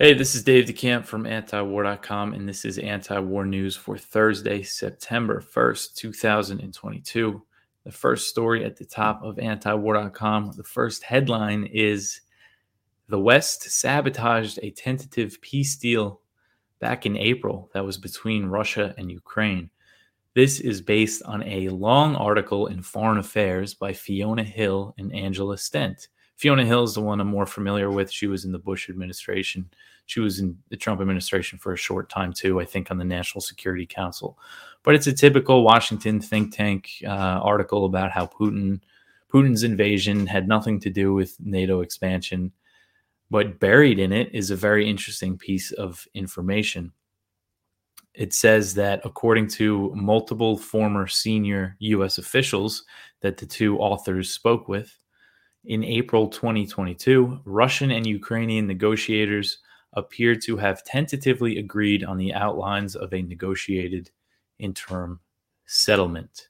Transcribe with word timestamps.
Hey, 0.00 0.12
this 0.12 0.34
is 0.34 0.42
Dave 0.42 0.64
DeCamp 0.64 1.06
from 1.06 1.22
antiwar.com, 1.22 2.34
and 2.34 2.48
this 2.48 2.64
is 2.64 2.78
anti 2.78 3.16
war 3.20 3.46
news 3.46 3.76
for 3.76 3.96
Thursday, 3.96 4.60
September 4.64 5.40
1st, 5.40 5.94
2022. 5.94 7.40
The 7.84 7.92
first 7.92 8.28
story 8.28 8.64
at 8.64 8.76
the 8.76 8.84
top 8.84 9.22
of 9.22 9.36
antiwar.com, 9.36 10.54
the 10.56 10.64
first 10.64 11.04
headline 11.04 11.66
is 11.66 12.22
The 13.08 13.20
West 13.20 13.70
sabotaged 13.70 14.58
a 14.64 14.72
tentative 14.72 15.40
peace 15.40 15.76
deal 15.76 16.20
back 16.80 17.06
in 17.06 17.16
April 17.16 17.70
that 17.72 17.84
was 17.84 17.96
between 17.96 18.46
Russia 18.46 18.96
and 18.98 19.12
Ukraine. 19.12 19.70
This 20.34 20.58
is 20.58 20.80
based 20.80 21.22
on 21.22 21.44
a 21.44 21.68
long 21.68 22.16
article 22.16 22.66
in 22.66 22.82
Foreign 22.82 23.18
Affairs 23.18 23.74
by 23.74 23.92
Fiona 23.92 24.42
Hill 24.42 24.92
and 24.98 25.14
Angela 25.14 25.56
Stent. 25.56 26.08
Fiona 26.36 26.64
Hill 26.64 26.82
is 26.82 26.94
the 26.94 27.00
one 27.00 27.20
I'm 27.20 27.28
more 27.28 27.46
familiar 27.46 27.90
with. 27.90 28.10
She 28.10 28.26
was 28.26 28.44
in 28.44 28.52
the 28.52 28.58
Bush 28.58 28.90
administration. 28.90 29.70
She 30.06 30.20
was 30.20 30.40
in 30.40 30.58
the 30.68 30.76
Trump 30.76 31.00
administration 31.00 31.58
for 31.58 31.72
a 31.72 31.76
short 31.76 32.10
time 32.10 32.32
too, 32.32 32.60
I 32.60 32.64
think, 32.64 32.90
on 32.90 32.98
the 32.98 33.04
National 33.04 33.40
Security 33.40 33.86
Council. 33.86 34.38
But 34.82 34.94
it's 34.94 35.06
a 35.06 35.12
typical 35.12 35.62
Washington 35.62 36.20
think 36.20 36.54
tank 36.54 36.90
uh, 37.06 37.08
article 37.08 37.84
about 37.84 38.10
how 38.10 38.26
Putin 38.26 38.80
Putin's 39.32 39.64
invasion 39.64 40.26
had 40.26 40.46
nothing 40.46 40.78
to 40.80 40.90
do 40.90 41.12
with 41.12 41.36
NATO 41.40 41.80
expansion. 41.80 42.52
But 43.30 43.58
buried 43.58 43.98
in 43.98 44.12
it 44.12 44.32
is 44.32 44.50
a 44.50 44.56
very 44.56 44.88
interesting 44.88 45.38
piece 45.38 45.72
of 45.72 46.06
information. 46.14 46.92
It 48.14 48.32
says 48.32 48.74
that 48.74 49.00
according 49.04 49.48
to 49.48 49.92
multiple 49.94 50.56
former 50.56 51.08
senior 51.08 51.74
U.S. 51.80 52.18
officials 52.18 52.84
that 53.22 53.36
the 53.36 53.46
two 53.46 53.78
authors 53.78 54.30
spoke 54.30 54.68
with, 54.68 54.96
in 55.64 55.82
April 55.84 56.28
2022, 56.28 57.40
Russian 57.44 57.90
and 57.90 58.06
Ukrainian 58.06 58.66
negotiators 58.66 59.58
appeared 59.94 60.42
to 60.42 60.56
have 60.56 60.84
tentatively 60.84 61.58
agreed 61.58 62.04
on 62.04 62.18
the 62.18 62.34
outlines 62.34 62.96
of 62.96 63.12
a 63.12 63.22
negotiated 63.22 64.10
interim 64.58 65.20
settlement. 65.66 66.48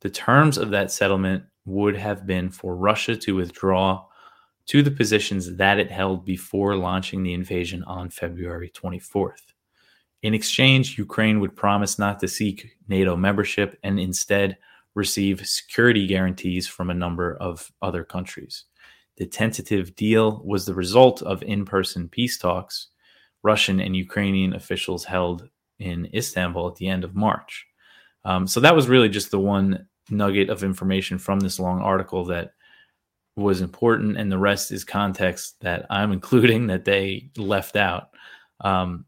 The 0.00 0.10
terms 0.10 0.58
of 0.58 0.70
that 0.70 0.90
settlement 0.90 1.44
would 1.64 1.96
have 1.96 2.26
been 2.26 2.50
for 2.50 2.76
Russia 2.76 3.16
to 3.16 3.36
withdraw 3.36 4.04
to 4.66 4.82
the 4.82 4.90
positions 4.90 5.56
that 5.56 5.78
it 5.78 5.90
held 5.90 6.24
before 6.24 6.76
launching 6.76 7.22
the 7.22 7.34
invasion 7.34 7.82
on 7.84 8.10
February 8.10 8.70
24th. 8.70 9.52
In 10.22 10.34
exchange, 10.34 10.98
Ukraine 10.98 11.40
would 11.40 11.56
promise 11.56 11.98
not 11.98 12.20
to 12.20 12.28
seek 12.28 12.76
NATO 12.88 13.16
membership 13.16 13.78
and 13.82 13.98
instead 13.98 14.56
receive 14.94 15.46
security 15.46 16.06
guarantees 16.06 16.66
from 16.68 16.90
a 16.90 16.94
number 16.94 17.36
of 17.36 17.70
other 17.80 18.04
countries. 18.04 18.64
The 19.16 19.26
tentative 19.26 19.94
deal 19.94 20.42
was 20.44 20.64
the 20.64 20.74
result 20.74 21.22
of 21.22 21.42
in 21.42 21.64
person 21.64 22.08
peace 22.08 22.38
talks 22.38 22.88
Russian 23.42 23.80
and 23.80 23.96
Ukrainian 23.96 24.54
officials 24.54 25.04
held 25.04 25.48
in 25.78 26.08
Istanbul 26.14 26.68
at 26.68 26.76
the 26.76 26.88
end 26.88 27.04
of 27.04 27.14
March. 27.14 27.66
Um, 28.24 28.46
so 28.46 28.60
that 28.60 28.76
was 28.76 28.88
really 28.88 29.08
just 29.08 29.30
the 29.30 29.40
one 29.40 29.86
nugget 30.10 30.48
of 30.48 30.62
information 30.62 31.18
from 31.18 31.40
this 31.40 31.58
long 31.58 31.80
article 31.80 32.24
that 32.26 32.52
was 33.34 33.60
important, 33.60 34.16
and 34.16 34.30
the 34.30 34.38
rest 34.38 34.70
is 34.70 34.84
context 34.84 35.60
that 35.60 35.86
I'm 35.90 36.12
including 36.18 36.68
that 36.68 36.84
they 36.84 37.30
left 37.36 37.76
out. 37.76 38.10
Um, 38.60 39.06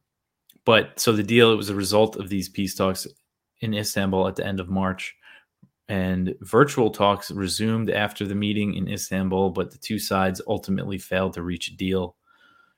but 0.65 0.99
so 0.99 1.13
the 1.13 1.23
deal 1.23 1.53
it 1.53 1.57
was 1.57 1.71
a 1.71 1.75
result 1.75 2.17
of 2.17 2.29
these 2.29 2.49
peace 2.49 2.75
talks 2.75 3.07
in 3.61 3.75
Istanbul 3.75 4.27
at 4.27 4.37
the 4.37 4.47
end 4.47 4.61
of 4.61 4.69
March 4.69 5.15
and 5.89 6.35
virtual 6.41 6.91
talks 6.91 7.31
resumed 7.31 7.91
after 7.91 8.27
the 8.27 8.35
meeting 8.35 8.75
in 8.75 8.89
Istanbul, 8.89 9.51
but 9.51 9.71
the 9.71 9.79
two 9.79 9.99
sides 9.99 10.41
ultimately 10.47 10.99
failed 10.99 11.35
to 11.35 11.43
reach 11.43 11.69
a 11.69 11.77
deal. 11.77 12.17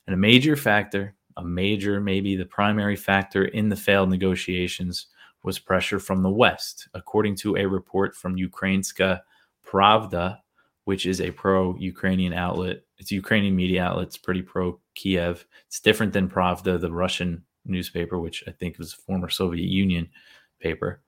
And 0.07 0.15
a 0.15 0.19
major 0.19 0.57
factor, 0.57 1.15
a 1.37 1.45
major, 1.45 2.01
maybe 2.01 2.37
the 2.37 2.47
primary 2.47 2.97
factor 2.97 3.45
in 3.45 3.69
the 3.69 3.77
failed 3.77 4.11
negotiations 4.11 5.07
was 5.43 5.59
pressure 5.59 6.01
from 6.01 6.23
the 6.23 6.31
West, 6.31 6.89
according 6.95 7.37
to 7.37 7.57
a 7.57 7.67
report 7.67 8.15
from 8.17 8.36
Ukrainska 8.36 9.20
Pravda, 9.64 10.39
which 10.85 11.07
is 11.07 11.20
a 11.20 11.30
pro 11.30 11.77
Ukrainian 11.77 12.33
outlet. 12.33 12.83
It's 12.98 13.13
Ukrainian 13.13 13.55
media 13.55 13.85
outlet. 13.85 14.09
It's 14.09 14.17
pretty 14.17 14.42
pro 14.42 14.80
Kiev. 14.95 15.47
It's 15.67 15.80
different 15.80 16.13
than 16.13 16.29
Pravda, 16.29 16.80
the 16.80 16.92
Russian 16.92 17.45
newspaper, 17.64 18.19
which 18.19 18.42
I 18.47 18.53
think 18.53 18.79
was 18.79 18.92
a 18.92 18.97
former 18.97 19.29
Soviet 19.29 19.69
Union 19.69 20.09
paper. 20.61 21.03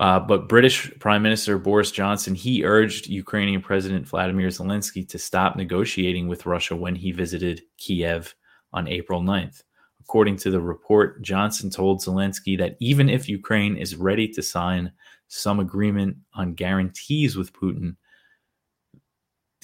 Uh, 0.00 0.20
but 0.20 0.48
British 0.48 0.92
Prime 1.00 1.22
Minister 1.22 1.58
Boris 1.58 1.90
Johnson 1.90 2.34
he 2.34 2.64
urged 2.64 3.08
Ukrainian 3.08 3.60
President 3.60 4.06
Vladimir 4.06 4.48
Zelensky 4.48 5.08
to 5.08 5.18
stop 5.18 5.56
negotiating 5.56 6.28
with 6.28 6.46
Russia 6.46 6.76
when 6.76 6.94
he 6.94 7.10
visited 7.10 7.62
Kiev 7.78 8.34
on 8.72 8.86
April 8.86 9.22
9th. 9.22 9.62
According 10.00 10.36
to 10.38 10.50
the 10.50 10.60
report, 10.60 11.22
Johnson 11.22 11.68
told 11.68 12.00
Zelensky 12.00 12.56
that 12.58 12.76
even 12.80 13.10
if 13.10 13.28
Ukraine 13.28 13.76
is 13.76 13.96
ready 13.96 14.28
to 14.28 14.42
sign 14.42 14.92
some 15.26 15.60
agreement 15.60 16.16
on 16.32 16.54
guarantees 16.54 17.36
with 17.36 17.52
Putin, 17.52 17.96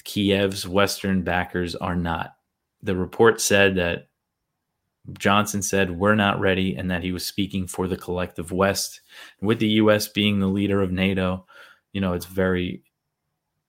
Kiev's 0.05 0.69
Western 0.69 1.23
backers 1.23 1.75
are 1.75 1.97
not. 1.97 2.35
The 2.83 2.95
report 2.95 3.41
said 3.41 3.77
that 3.77 4.09
Johnson 5.13 5.63
said, 5.63 5.99
We're 5.99 6.15
not 6.15 6.41
ready, 6.41 6.75
and 6.75 6.91
that 6.91 7.03
he 7.03 7.13
was 7.13 7.27
speaking 7.27 7.67
for 7.67 7.87
the 7.87 7.97
collective 7.97 8.53
West. 8.53 9.01
With 9.41 9.59
the 9.59 9.69
U.S. 9.69 10.09
being 10.09 10.41
the 10.41 10.47
leader 10.47 10.81
of 10.81 10.93
NATO, 10.93 11.47
you 11.93 12.01
know, 12.01 12.15
it's 12.15 12.27
very, 12.27 12.83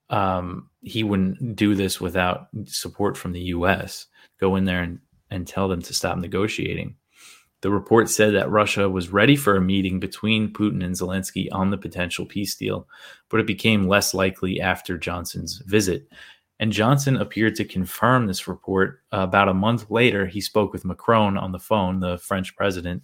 um, 0.08 0.70
he 0.80 1.04
wouldn't 1.04 1.56
do 1.56 1.74
this 1.74 2.00
without 2.00 2.48
support 2.64 3.16
from 3.16 3.32
the 3.32 3.40
U.S. 3.40 4.06
Go 4.40 4.56
in 4.56 4.64
there 4.64 4.82
and, 4.82 5.00
and 5.30 5.46
tell 5.46 5.68
them 5.68 5.82
to 5.82 5.94
stop 5.94 6.16
negotiating. 6.18 6.96
The 7.62 7.70
report 7.70 8.10
said 8.10 8.34
that 8.34 8.50
Russia 8.50 8.88
was 8.88 9.08
ready 9.08 9.34
for 9.34 9.56
a 9.56 9.62
meeting 9.62 9.98
between 9.98 10.52
Putin 10.52 10.84
and 10.84 10.94
Zelensky 10.94 11.48
on 11.52 11.70
the 11.70 11.78
potential 11.78 12.26
peace 12.26 12.54
deal, 12.54 12.86
but 13.30 13.40
it 13.40 13.46
became 13.46 13.88
less 13.88 14.12
likely 14.12 14.60
after 14.60 14.98
Johnson's 14.98 15.62
visit. 15.66 16.06
And 16.58 16.72
Johnson 16.72 17.16
appeared 17.16 17.54
to 17.56 17.64
confirm 17.64 18.26
this 18.26 18.48
report. 18.48 19.02
Uh, 19.12 19.18
about 19.18 19.48
a 19.48 19.54
month 19.54 19.90
later, 19.90 20.26
he 20.26 20.40
spoke 20.40 20.72
with 20.72 20.84
Macron 20.84 21.36
on 21.36 21.52
the 21.52 21.58
phone, 21.58 22.00
the 22.00 22.18
French 22.18 22.56
president, 22.56 23.02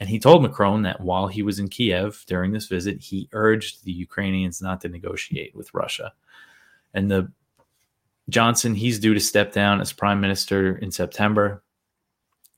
and 0.00 0.08
he 0.08 0.18
told 0.18 0.42
Macron 0.42 0.82
that 0.82 1.00
while 1.00 1.28
he 1.28 1.42
was 1.42 1.58
in 1.58 1.68
Kiev 1.68 2.24
during 2.26 2.52
this 2.52 2.66
visit, 2.66 3.00
he 3.00 3.28
urged 3.32 3.84
the 3.84 3.92
Ukrainians 3.92 4.62
not 4.62 4.80
to 4.80 4.88
negotiate 4.88 5.54
with 5.54 5.72
Russia. 5.74 6.12
And 6.94 7.10
the 7.10 7.30
Johnson, 8.30 8.74
he's 8.74 8.98
due 8.98 9.12
to 9.12 9.20
step 9.20 9.52
down 9.52 9.80
as 9.80 9.92
prime 9.92 10.20
minister 10.20 10.76
in 10.76 10.90
September, 10.90 11.62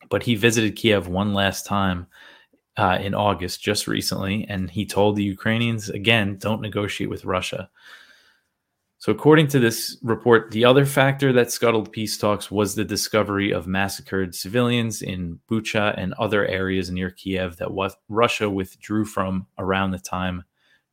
but 0.08 0.22
he 0.22 0.34
visited 0.36 0.76
Kiev 0.76 1.08
one 1.08 1.34
last 1.34 1.66
time 1.66 2.06
uh, 2.76 2.98
in 3.00 3.14
August, 3.14 3.60
just 3.60 3.88
recently, 3.88 4.46
and 4.48 4.70
he 4.70 4.86
told 4.86 5.16
the 5.16 5.24
Ukrainians 5.24 5.88
again, 5.88 6.36
don't 6.38 6.60
negotiate 6.60 7.10
with 7.10 7.24
Russia. 7.24 7.68
So, 9.02 9.10
according 9.10 9.48
to 9.48 9.58
this 9.58 9.96
report, 10.04 10.52
the 10.52 10.64
other 10.64 10.86
factor 10.86 11.32
that 11.32 11.50
scuttled 11.50 11.90
peace 11.90 12.16
talks 12.16 12.52
was 12.52 12.76
the 12.76 12.84
discovery 12.84 13.50
of 13.50 13.66
massacred 13.66 14.32
civilians 14.32 15.02
in 15.02 15.40
Bucha 15.50 15.92
and 15.98 16.12
other 16.12 16.46
areas 16.46 16.88
near 16.88 17.10
Kiev 17.10 17.56
that 17.56 17.72
was, 17.72 17.96
Russia 18.08 18.48
withdrew 18.48 19.04
from 19.04 19.48
around 19.58 19.90
the 19.90 19.98
time 19.98 20.44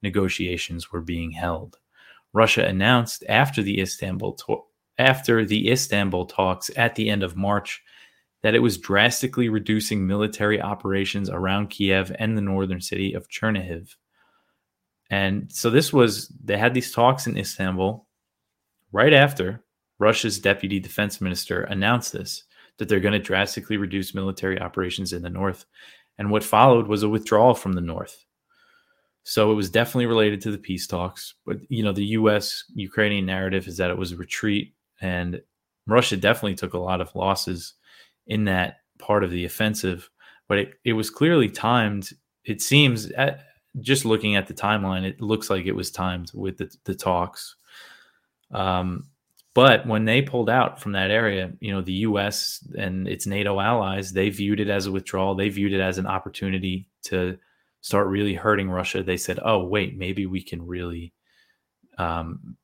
negotiations 0.02 0.92
were 0.92 1.02
being 1.02 1.30
held. 1.30 1.78
Russia 2.34 2.66
announced 2.66 3.24
after 3.30 3.62
the 3.62 3.80
Istanbul 3.80 4.34
to- 4.34 4.64
after 4.98 5.46
the 5.46 5.70
Istanbul 5.70 6.26
talks 6.26 6.72
at 6.76 6.96
the 6.96 7.12
end 7.12 7.22
of 7.22 7.38
March 7.38 7.84
that 8.42 8.56
it 8.56 8.64
was 8.64 8.80
drastically 8.80 9.50
reducing 9.50 10.08
military 10.08 10.60
operations 10.60 11.30
around 11.30 11.70
Kiev 11.70 12.12
and 12.18 12.36
the 12.36 12.42
northern 12.42 12.82
city 12.82 13.14
of 13.14 13.30
Chernihiv. 13.30 13.98
And 15.10 15.52
so 15.52 15.70
this 15.70 15.92
was, 15.92 16.28
they 16.44 16.58
had 16.58 16.74
these 16.74 16.92
talks 16.92 17.28
in 17.28 17.38
Istanbul 17.38 18.06
right 18.92 19.14
after 19.14 19.64
Russia's 20.00 20.40
deputy 20.40 20.80
defense 20.80 21.20
minister 21.20 21.64
announced 21.64 22.14
this, 22.14 22.44
that 22.78 22.88
they're 22.88 23.00
going 23.00 23.14
to 23.14 23.20
drastically 23.20 23.78
reduce 23.78 24.16
military 24.16 24.60
operations 24.60 25.14
in 25.14 25.22
the 25.22 25.30
north. 25.30 25.66
And 26.18 26.32
what 26.32 26.44
followed 26.44 26.88
was 26.88 27.04
a 27.04 27.10
withdrawal 27.10 27.54
from 27.54 27.74
the 27.74 27.82
north. 27.82 28.26
So 29.24 29.52
it 29.52 29.56
was 29.56 29.70
definitely 29.70 30.08
related 30.08 30.42
to 30.42 30.52
the 30.52 30.58
peace 30.58 30.88
talks. 30.88 31.36
But, 31.46 31.58
you 31.70 31.84
know, 31.84 31.92
the 31.92 32.06
US 32.06 32.64
Ukrainian 32.74 33.26
narrative 33.26 33.68
is 33.68 33.78
that 33.78 33.92
it 33.92 33.98
was 33.98 34.12
a 34.12 34.18
retreat. 34.18 34.74
And 35.02 35.42
Russia 35.88 36.18
definitely 36.18 36.56
took 36.56 36.74
a 36.74 36.80
lot 36.80 37.02
of 37.02 37.16
losses 37.16 37.74
in 38.28 38.46
that 38.46 38.78
part 38.98 39.24
of 39.24 39.32
the 39.32 39.46
offensive. 39.46 40.10
But 40.48 40.58
it, 40.60 40.74
it 40.84 40.94
was 40.94 41.10
clearly 41.10 41.50
timed. 41.50 42.10
It 42.46 42.62
seems 42.62 43.12
at, 43.12 43.46
just 43.80 44.06
looking 44.06 44.36
at 44.36 44.48
the 44.48 44.54
timeline, 44.54 45.04
it 45.04 45.22
looks 45.22 45.50
like 45.50 45.66
it 45.66 45.76
was 45.76 45.92
timed 45.92 46.32
with 46.34 46.58
the, 46.58 46.76
the 46.86 46.96
talks. 46.96 47.56
Um, 48.52 49.08
but 49.54 49.86
when 49.86 50.06
they 50.06 50.22
pulled 50.22 50.50
out 50.50 50.80
from 50.80 50.94
that 50.94 51.12
area, 51.12 51.52
you 51.60 51.72
know, 51.72 51.82
the 51.82 51.94
U.S. 51.94 52.66
and 52.78 53.08
its 53.08 53.26
NATO 53.28 53.60
allies, 53.60 54.12
they 54.12 54.30
viewed 54.30 54.60
it 54.60 54.70
as 54.70 54.86
a 54.86 54.92
withdrawal. 54.92 55.36
They 55.36 55.50
viewed 55.50 55.74
it 55.74 55.82
as 55.82 55.98
an 55.98 56.06
opportunity 56.06 56.88
to 57.04 57.38
start 57.82 58.08
really 58.08 58.36
hurting 58.36 58.70
Russia. 58.70 59.04
They 59.04 59.18
said, 59.18 59.40
"Oh, 59.44 59.66
wait, 59.66 59.98
maybe 59.98 60.26
we 60.26 60.42
can 60.42 60.66
really 60.66 61.14
um, 61.98 62.58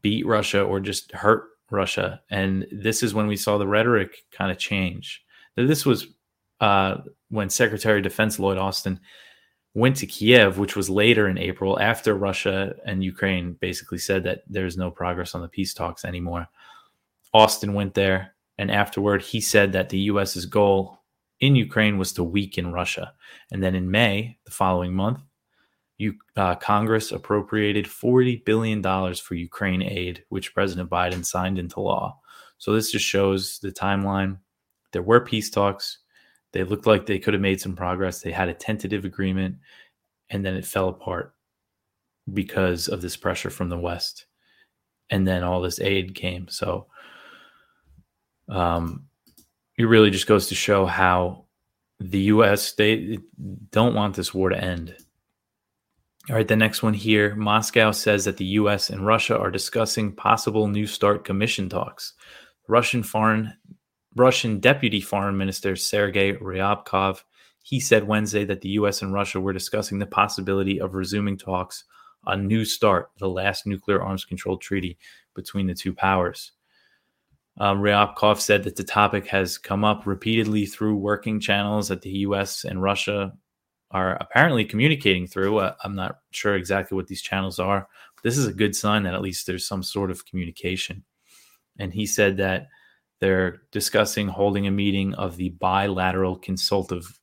beat 0.00 0.26
Russia 0.26 0.62
or 0.62 0.80
just 0.80 1.12
hurt 1.12 1.44
Russia. 1.70 2.20
And 2.30 2.66
this 2.70 3.02
is 3.02 3.14
when 3.14 3.26
we 3.26 3.36
saw 3.36 3.58
the 3.58 3.66
rhetoric 3.66 4.24
kind 4.30 4.50
of 4.50 4.58
change. 4.58 5.24
This 5.56 5.84
was 5.84 6.06
uh, 6.60 6.98
when 7.28 7.50
Secretary 7.50 7.98
of 7.98 8.04
Defense 8.04 8.38
Lloyd 8.38 8.58
Austin 8.58 9.00
went 9.74 9.96
to 9.96 10.06
Kiev, 10.06 10.58
which 10.58 10.76
was 10.76 10.90
later 10.90 11.28
in 11.28 11.38
April, 11.38 11.80
after 11.80 12.14
Russia 12.14 12.74
and 12.84 13.04
Ukraine 13.04 13.52
basically 13.60 13.98
said 13.98 14.24
that 14.24 14.42
there's 14.48 14.76
no 14.76 14.90
progress 14.90 15.34
on 15.34 15.42
the 15.42 15.48
peace 15.48 15.74
talks 15.74 16.04
anymore. 16.04 16.48
Austin 17.32 17.74
went 17.74 17.94
there, 17.94 18.34
and 18.58 18.70
afterward, 18.70 19.22
he 19.22 19.40
said 19.40 19.72
that 19.72 19.88
the 19.88 19.98
U.S.'s 20.00 20.44
goal 20.46 20.98
in 21.38 21.56
Ukraine 21.56 21.98
was 21.98 22.12
to 22.14 22.24
weaken 22.24 22.72
Russia. 22.72 23.14
And 23.52 23.62
then 23.62 23.74
in 23.74 23.90
May, 23.90 24.38
the 24.44 24.50
following 24.50 24.92
month, 24.92 25.20
you, 25.98 26.14
uh, 26.36 26.54
Congress 26.56 27.12
appropriated 27.12 27.86
$40 27.86 28.44
billion 28.44 28.82
for 28.82 29.34
Ukraine 29.34 29.82
aid, 29.82 30.24
which 30.30 30.54
President 30.54 30.88
Biden 30.88 31.24
signed 31.24 31.58
into 31.58 31.80
law. 31.80 32.18
So 32.58 32.72
this 32.72 32.90
just 32.90 33.04
shows 33.04 33.58
the 33.60 33.70
timeline. 33.70 34.38
There 34.92 35.02
were 35.02 35.20
peace 35.20 35.50
talks. 35.50 35.98
They 36.52 36.64
looked 36.64 36.86
like 36.86 37.06
they 37.06 37.18
could 37.18 37.34
have 37.34 37.40
made 37.40 37.60
some 37.60 37.76
progress. 37.76 38.20
They 38.20 38.32
had 38.32 38.48
a 38.48 38.54
tentative 38.54 39.04
agreement, 39.04 39.56
and 40.28 40.44
then 40.44 40.56
it 40.56 40.64
fell 40.64 40.88
apart 40.88 41.34
because 42.32 42.88
of 42.88 43.00
this 43.02 43.16
pressure 43.16 43.50
from 43.50 43.68
the 43.68 43.78
West. 43.78 44.26
And 45.10 45.26
then 45.26 45.42
all 45.42 45.60
this 45.60 45.80
aid 45.80 46.14
came. 46.14 46.48
So 46.48 46.86
um, 48.48 49.06
it 49.76 49.84
really 49.84 50.10
just 50.10 50.26
goes 50.26 50.48
to 50.48 50.54
show 50.54 50.86
how 50.86 51.44
the 51.98 52.20
U.S. 52.20 52.72
they 52.72 53.18
don't 53.70 53.94
want 53.94 54.16
this 54.16 54.32
war 54.32 54.48
to 54.48 54.62
end. 54.62 54.96
All 56.28 56.36
right, 56.36 56.46
the 56.46 56.56
next 56.56 56.82
one 56.82 56.94
here. 56.94 57.34
Moscow 57.34 57.90
says 57.90 58.24
that 58.24 58.36
the 58.36 58.44
U.S. 58.44 58.90
and 58.90 59.06
Russia 59.06 59.38
are 59.38 59.50
discussing 59.50 60.12
possible 60.12 60.68
New 60.68 60.86
START 60.86 61.24
Commission 61.24 61.68
talks. 61.68 62.14
Russian 62.68 63.02
foreign 63.02 63.52
Russian 64.16 64.58
Deputy 64.60 65.00
Foreign 65.00 65.36
Minister 65.36 65.76
Sergei 65.76 66.34
Ryabkov 66.34 67.22
he 67.62 67.80
said 67.80 68.06
Wednesday 68.06 68.44
that 68.46 68.62
the 68.62 68.70
U.S. 68.70 69.02
and 69.02 69.12
Russia 69.12 69.40
were 69.40 69.52
discussing 69.52 69.98
the 69.98 70.06
possibility 70.06 70.80
of 70.80 70.94
resuming 70.94 71.36
talks 71.36 71.84
on 72.24 72.46
New 72.46 72.64
START, 72.64 73.10
the 73.18 73.28
last 73.28 73.66
nuclear 73.66 74.02
arms 74.02 74.24
control 74.24 74.56
treaty 74.56 74.98
between 75.34 75.66
the 75.66 75.74
two 75.74 75.92
powers. 75.92 76.52
Um, 77.58 77.80
Ryabkov 77.80 78.40
said 78.40 78.64
that 78.64 78.76
the 78.76 78.84
topic 78.84 79.26
has 79.26 79.58
come 79.58 79.84
up 79.84 80.06
repeatedly 80.06 80.66
through 80.66 80.96
working 80.96 81.40
channels 81.40 81.88
that 81.88 82.02
the 82.02 82.10
U.S. 82.10 82.64
and 82.64 82.82
Russia 82.82 83.32
are 83.90 84.16
apparently 84.20 84.64
communicating 84.64 85.26
through. 85.26 85.58
Uh, 85.58 85.74
I'm 85.84 85.94
not 85.94 86.20
sure 86.30 86.54
exactly 86.54 86.96
what 86.96 87.08
these 87.08 87.22
channels 87.22 87.58
are, 87.58 87.86
but 88.14 88.22
this 88.22 88.38
is 88.38 88.46
a 88.46 88.52
good 88.52 88.74
sign 88.74 89.02
that 89.02 89.14
at 89.14 89.22
least 89.22 89.46
there's 89.46 89.66
some 89.66 89.82
sort 89.82 90.10
of 90.10 90.24
communication. 90.24 91.04
And 91.78 91.92
he 91.92 92.06
said 92.06 92.36
that 92.38 92.68
they're 93.20 93.62
discussing 93.70 94.28
holding 94.28 94.66
a 94.66 94.70
meeting 94.70 95.14
of 95.14 95.36
the 95.36 95.50
bilateral 95.50 96.36
consultative 96.36 97.20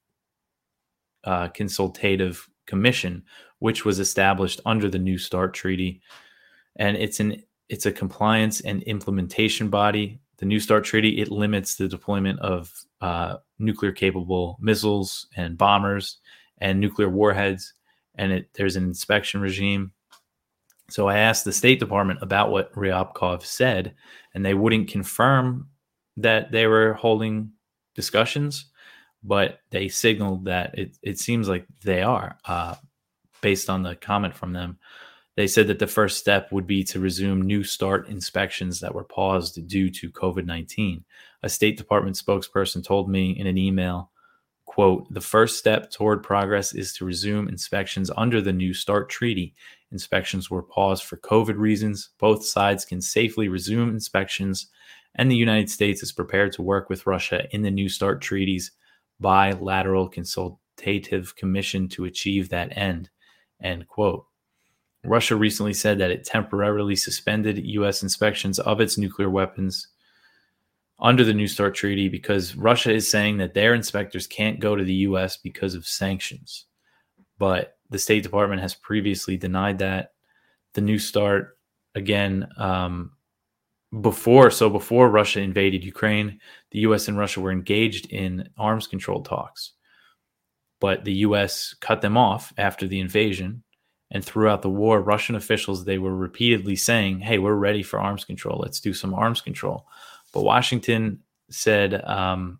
uh, 1.23 1.49
consultative 1.49 2.47
commission, 2.67 3.23
which 3.59 3.83
was 3.83 3.99
established 3.99 4.61
under 4.65 4.89
the 4.89 4.99
New 4.99 5.17
START 5.17 5.53
treaty, 5.53 6.01
and 6.77 6.95
it's 6.95 7.19
an 7.19 7.43
it's 7.69 7.85
a 7.85 7.91
compliance 7.91 8.61
and 8.61 8.83
implementation 8.83 9.69
body. 9.69 10.19
The 10.37 10.45
New 10.45 10.59
START 10.59 10.83
treaty 10.85 11.19
it 11.19 11.31
limits 11.31 11.75
the 11.75 11.87
deployment 11.87 12.39
of 12.39 12.71
uh, 13.01 13.37
nuclear 13.59 13.91
capable 13.91 14.57
missiles 14.61 15.27
and 15.35 15.57
bombers 15.57 16.19
and 16.59 16.79
nuclear 16.79 17.09
warheads, 17.09 17.73
and 18.15 18.31
it, 18.31 18.49
there's 18.53 18.75
an 18.75 18.83
inspection 18.83 19.41
regime. 19.41 19.91
So 20.89 21.09
I 21.09 21.17
asked 21.17 21.43
the 21.43 21.51
State 21.51 21.79
Department 21.79 22.19
about 22.21 22.51
what 22.51 22.71
Ryabkov 22.73 23.43
said, 23.43 23.95
and 24.33 24.45
they 24.45 24.53
wouldn't 24.53 24.89
confirm 24.89 25.67
that 26.17 26.51
they 26.51 26.67
were 26.67 26.93
holding 26.93 27.51
discussions, 27.95 28.65
but 29.23 29.59
they 29.69 29.87
signaled 29.87 30.45
that 30.45 30.77
it, 30.77 30.97
it 31.01 31.19
seems 31.19 31.47
like 31.47 31.65
they 31.83 32.01
are, 32.01 32.37
uh, 32.45 32.75
based 33.41 33.69
on 33.69 33.83
the 33.83 33.95
comment 33.95 34.35
from 34.35 34.53
them. 34.53 34.77
They 35.35 35.47
said 35.47 35.67
that 35.67 35.77
the 35.77 35.85
first 35.85 36.17
step 36.17 36.51
would 36.51 36.65
be 36.65 36.83
to 36.85 36.99
resume 36.99 37.43
new 37.43 37.63
start 37.63 38.09
inspections 38.09 38.79
that 38.79 38.95
were 38.95 39.03
paused 39.03 39.67
due 39.67 39.91
to 39.91 40.11
COVID 40.11 40.45
19. 40.45 41.05
A 41.43 41.49
State 41.49 41.77
Department 41.77 42.15
spokesperson 42.15 42.83
told 42.83 43.07
me 43.07 43.37
in 43.37 43.45
an 43.45 43.57
email, 43.57 44.09
quote, 44.65 45.11
the 45.13 45.21
first 45.21 45.59
step 45.59 45.91
toward 45.91 46.23
progress 46.23 46.73
is 46.73 46.91
to 46.93 47.05
resume 47.05 47.47
inspections 47.47 48.09
under 48.17 48.41
the 48.41 48.51
New 48.51 48.73
START 48.73 49.09
treaty. 49.09 49.53
Inspections 49.91 50.49
were 50.49 50.63
paused 50.63 51.03
for 51.03 51.17
COVID 51.17 51.57
reasons. 51.57 52.09
Both 52.17 52.43
sides 52.43 52.83
can 52.83 52.99
safely 52.99 53.47
resume 53.47 53.89
inspections 53.89 54.67
and 55.17 55.29
the 55.29 55.35
United 55.35 55.69
States 55.69 56.03
is 56.03 56.11
prepared 56.11 56.53
to 56.53 56.61
work 56.61 56.89
with 56.89 57.07
Russia 57.07 57.47
in 57.51 57.63
the 57.63 57.71
New 57.71 57.89
START 57.89 58.21
treaties 58.21 58.71
bilateral 59.19 60.07
consultative 60.07 61.35
commission 61.35 61.87
to 61.89 62.05
achieve 62.05 62.49
that 62.49 62.75
end. 62.77 63.09
End 63.61 63.87
quote. 63.87 64.25
Russia 65.03 65.35
recently 65.35 65.73
said 65.73 65.97
that 65.99 66.11
it 66.11 66.25
temporarily 66.25 66.95
suspended 66.95 67.65
U.S. 67.65 68.03
inspections 68.03 68.59
of 68.59 68.81
its 68.81 68.97
nuclear 68.97 69.29
weapons 69.29 69.87
under 70.99 71.23
the 71.23 71.33
New 71.33 71.47
START 71.47 71.75
treaty 71.75 72.09
because 72.09 72.55
Russia 72.55 72.91
is 72.91 73.09
saying 73.09 73.37
that 73.37 73.53
their 73.53 73.73
inspectors 73.73 74.27
can't 74.27 74.59
go 74.59 74.75
to 74.75 74.83
the 74.83 74.93
U.S. 74.93 75.37
because 75.37 75.75
of 75.75 75.85
sanctions. 75.85 76.65
But 77.37 77.77
the 77.89 77.99
State 77.99 78.23
Department 78.23 78.61
has 78.61 78.73
previously 78.73 79.37
denied 79.37 79.79
that. 79.79 80.13
The 80.73 80.81
New 80.81 80.99
START, 80.99 81.57
again, 81.95 82.47
um, 82.57 83.11
before 84.01 84.51
so 84.51 84.69
before 84.69 85.09
Russia 85.09 85.39
invaded 85.39 85.83
Ukraine, 85.83 86.39
the 86.71 86.79
US 86.79 87.07
and 87.07 87.17
Russia 87.17 87.39
were 87.39 87.51
engaged 87.51 88.07
in 88.11 88.49
arms 88.57 88.87
control 88.87 89.23
talks. 89.23 89.73
But 90.79 91.05
the 91.05 91.13
US 91.27 91.73
cut 91.79 92.01
them 92.01 92.17
off 92.17 92.53
after 92.57 92.87
the 92.87 92.99
invasion 92.99 93.63
and 94.11 94.23
throughout 94.23 94.61
the 94.61 94.69
war 94.69 95.01
Russian 95.01 95.35
officials 95.35 95.83
they 95.85 95.97
were 95.97 96.15
repeatedly 96.15 96.75
saying, 96.75 97.19
"Hey, 97.19 97.39
we're 97.39 97.55
ready 97.55 97.83
for 97.83 97.99
arms 97.99 98.25
control. 98.25 98.59
Let's 98.59 98.79
do 98.79 98.93
some 98.93 99.13
arms 99.13 99.41
control." 99.41 99.85
But 100.33 100.43
Washington 100.43 101.19
said 101.49 102.03
um, 102.05 102.59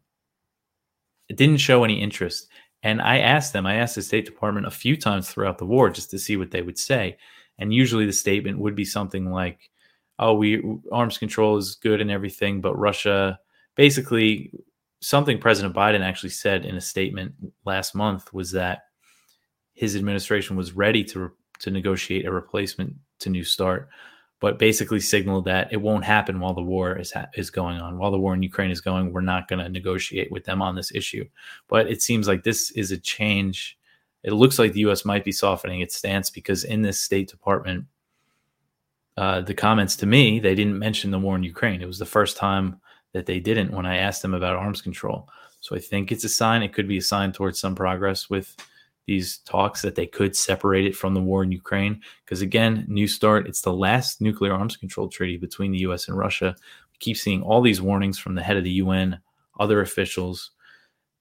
it 1.30 1.38
didn't 1.38 1.58
show 1.58 1.84
any 1.84 2.02
interest. 2.02 2.48
And 2.84 3.02
I 3.02 3.20
asked 3.20 3.54
them, 3.54 3.66
I 3.66 3.76
asked 3.76 3.96
the 3.96 4.02
State 4.02 4.26
Department 4.26 4.68
a 4.68 4.72
few 4.72 4.96
times 4.96 5.30
throughout 5.30 5.58
the 5.58 5.66
war 5.66 5.90
just 5.90 6.12
to 6.12 6.20
see 6.20 6.38
what 6.38 6.52
they 6.52 6.62
would 6.62 6.78
say. 6.78 7.18
And 7.58 7.74
usually 7.74 8.06
the 8.06 8.14
statement 8.14 8.60
would 8.60 8.76
be 8.76 8.86
something 8.86 9.32
like, 9.32 9.70
oh, 10.20 10.34
we 10.34 10.64
arms 10.92 11.18
control 11.18 11.58
is 11.58 11.76
good 11.76 12.02
and 12.02 12.12
everything, 12.12 12.62
but 12.62 12.76
Russia 12.78 13.40
basically 13.76 14.52
something 15.02 15.40
President 15.40 15.76
Biden 15.76 16.02
actually 16.02 16.30
said 16.30 16.66
in 16.66 16.76
a 16.76 16.82
statement 16.82 17.34
last 17.66 17.96
month 17.96 18.34
was 18.34 18.52
that 18.52 18.86
his 19.74 19.96
administration 19.96 20.56
was 20.56 20.74
ready 20.74 21.04
to 21.06 21.32
to 21.60 21.72
negotiate 21.72 22.26
a 22.26 22.32
replacement 22.32 22.96
to 23.20 23.30
New 23.30 23.44
START, 23.44 23.90
but 24.40 24.60
basically 24.60 25.00
signaled 25.00 25.46
that 25.46 25.72
it 25.72 25.82
won't 25.82 26.04
happen 26.04 26.40
while 26.40 26.54
the 26.54 26.62
war 26.62 26.98
is 26.98 27.12
ha- 27.12 27.28
is 27.36 27.50
going 27.50 27.80
on. 27.80 27.98
While 27.98 28.12
the 28.12 28.20
war 28.20 28.34
in 28.34 28.44
Ukraine 28.44 28.72
is 28.72 28.82
going, 28.82 29.12
we're 29.12 29.22
not 29.22 29.48
going 29.48 29.64
to 29.64 29.70
negotiate 29.70 30.32
with 30.32 30.46
them 30.46 30.62
on 30.62 30.76
this 30.76 30.92
issue. 30.94 31.26
But 31.68 31.90
it 31.90 32.02
seems 32.02 32.28
like 32.28 32.44
this 32.44 32.72
is 32.72 32.92
a 32.92 32.98
change. 32.98 33.78
It 34.24 34.34
looks 34.34 34.60
like 34.60 34.74
the 34.74 34.82
U.S. 34.82 35.06
might 35.06 35.24
be 35.24 35.32
softening 35.32 35.82
its 35.82 35.96
stance 35.96 36.30
because 36.30 36.64
in 36.64 36.82
this 36.82 37.00
State 37.00 37.30
Department 37.30 37.86
uh, 39.18 39.42
the 39.42 39.54
comments 39.54 39.96
to 39.98 40.06
me, 40.06 40.40
they 40.40 40.56
didn't 40.56 40.78
mention 40.78 41.12
the 41.12 41.20
war 41.20 41.36
in 41.36 41.44
Ukraine. 41.44 41.82
It 41.82 41.88
was 41.88 42.00
the 42.00 42.06
first 42.06 42.38
time 42.38 42.80
that 43.14 43.26
they 43.26 43.40
didn't 43.40 43.72
when 43.72 43.86
I 43.86 43.98
asked 43.98 44.22
them 44.22 44.36
about 44.36 44.56
arms 44.56 44.82
control. 44.82 45.28
So 45.60 45.76
I 45.76 45.80
think 45.80 46.12
it's 46.12 46.24
a 46.24 46.30
sign. 46.30 46.62
It 46.62 46.74
could 46.74 46.88
be 46.88 46.98
a 46.98 47.02
sign 47.02 47.32
towards 47.32 47.60
some 47.60 47.74
progress 47.74 48.30
with 48.30 48.56
these 49.08 49.40
talks 49.40 49.82
that 49.82 49.96
they 49.96 50.06
could 50.06 50.36
separate 50.36 50.86
it 50.86 50.96
from 50.96 51.14
the 51.14 51.22
war 51.22 51.42
in 51.42 51.52
Ukraine. 51.52 52.02
Because 52.24 52.42
again, 52.42 52.86
New 52.88 53.08
START, 53.08 53.48
it's 53.48 53.62
the 53.62 53.74
last 53.74 54.22
nuclear 54.22 54.54
arms 54.54 54.78
control 54.78 55.08
treaty 55.08 55.38
between 55.38 55.72
the 55.72 55.80
US 55.80 56.08
and 56.08 56.18
Russia. 56.18 56.56
We 56.92 56.98
keep 57.00 57.18
seeing 57.18 57.42
all 57.42 57.62
these 57.62 57.82
warnings 57.82 58.20
from 58.20 58.36
the 58.36 58.44
head 58.44 58.58
of 58.58 58.66
the 58.66 58.82
UN, 58.84 59.20
other 59.60 59.82
officials, 59.82 60.52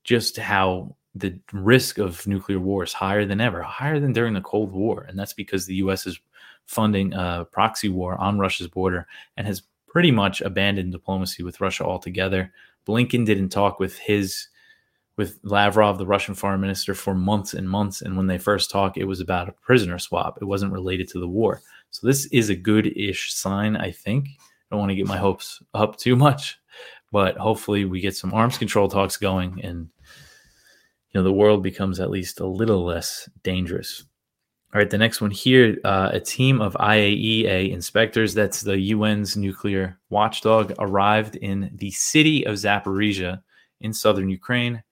just 0.05 0.37
how 0.37 0.97
the 1.15 1.39
risk 1.53 1.97
of 1.97 2.27
nuclear 2.27 2.61
war 2.61 2.85
is 2.85 2.93
higher 2.93 3.25
than 3.25 3.41
ever, 3.41 3.63
higher 3.63 3.99
than 3.99 4.13
during 4.13 4.35
the 4.35 4.41
Cold 4.43 4.71
War. 4.73 5.07
And 5.09 5.19
that's 5.19 5.33
because 5.33 5.65
the 5.65 5.77
US 5.77 6.07
is 6.07 6.21
funding 6.67 7.15
a 7.15 7.47
proxy 7.51 7.89
war 7.89 8.21
on 8.21 8.39
Russia's 8.39 8.69
border 8.69 9.07
and 9.37 9.47
has 9.47 9.63
pretty 9.87 10.11
much 10.11 10.41
abandoned 10.41 10.93
diplomacy 10.93 11.43
with 11.43 11.61
Russia 11.61 11.85
altogether. 11.85 12.53
Blinken 12.87 13.25
didn't 13.25 13.49
talk 13.49 13.81
with 13.81 13.99
his 13.99 14.49
with 15.17 15.39
Lavrov, 15.43 15.97
the 15.97 16.07
Russian 16.07 16.35
foreign 16.35 16.61
minister, 16.61 16.95
for 16.95 17.15
months 17.15 17.55
and 17.55 17.69
months. 17.69 18.03
And 18.03 18.17
when 18.19 18.27
they 18.27 18.37
first 18.37 18.71
talked, 18.71 18.99
it 18.99 19.07
was 19.07 19.21
about 19.21 19.49
a 19.49 19.53
prisoner 19.53 19.99
swap. 19.99 20.39
It 20.43 20.45
wasn't 20.45 20.73
related 20.73 21.09
to 21.09 21.21
the 21.21 21.29
war. 21.29 21.63
So 21.91 22.07
this 22.07 22.27
is 22.27 22.51
a 22.51 22.55
good-ish 22.55 23.33
sign, 23.33 23.77
I 23.77 23.93
think. 23.93 24.29
I 24.29 24.75
don't 24.75 24.81
want 24.81 24.91
to 24.91 24.97
get 24.97 25.07
my 25.07 25.17
hopes 25.17 25.63
up 25.73 25.97
too 25.97 26.17
much, 26.17 26.59
but 27.13 27.37
hopefully 27.39 27.85
we 27.85 28.01
get 28.01 28.17
some 28.17 28.35
arms 28.35 28.59
control 28.59 28.89
talks 28.89 29.17
going 29.17 29.63
and 29.63 29.89
you 31.11 31.21
know 31.21 31.23
the 31.23 31.33
world 31.33 31.63
becomes 31.63 32.01
at 32.01 32.11
least 32.11 32.41
a 32.41 32.47
little 32.47 32.85
less 32.85 33.29
dangerous. 33.43 34.05
All 34.77 34.81
right, 34.81 34.91
the 34.91 34.99
next 34.99 35.23
one 35.23 35.31
here 35.31 35.79
uh, 35.85 36.11
a 36.13 36.21
team 36.21 36.61
of 36.61 36.75
IAEA 36.75 37.73
inspectors, 37.73 38.35
that's 38.35 38.61
the 38.61 38.93
UN's 38.93 39.35
nuclear 39.35 39.99
watchdog, 40.11 40.75
arrived 40.79 41.37
in 41.37 41.71
the 41.77 41.91
city 41.93 42.47
of 42.47 42.57
Zaporizhia 42.57 43.41
in 43.81 43.95
southern 43.95 44.29
Ukraine 44.29 44.83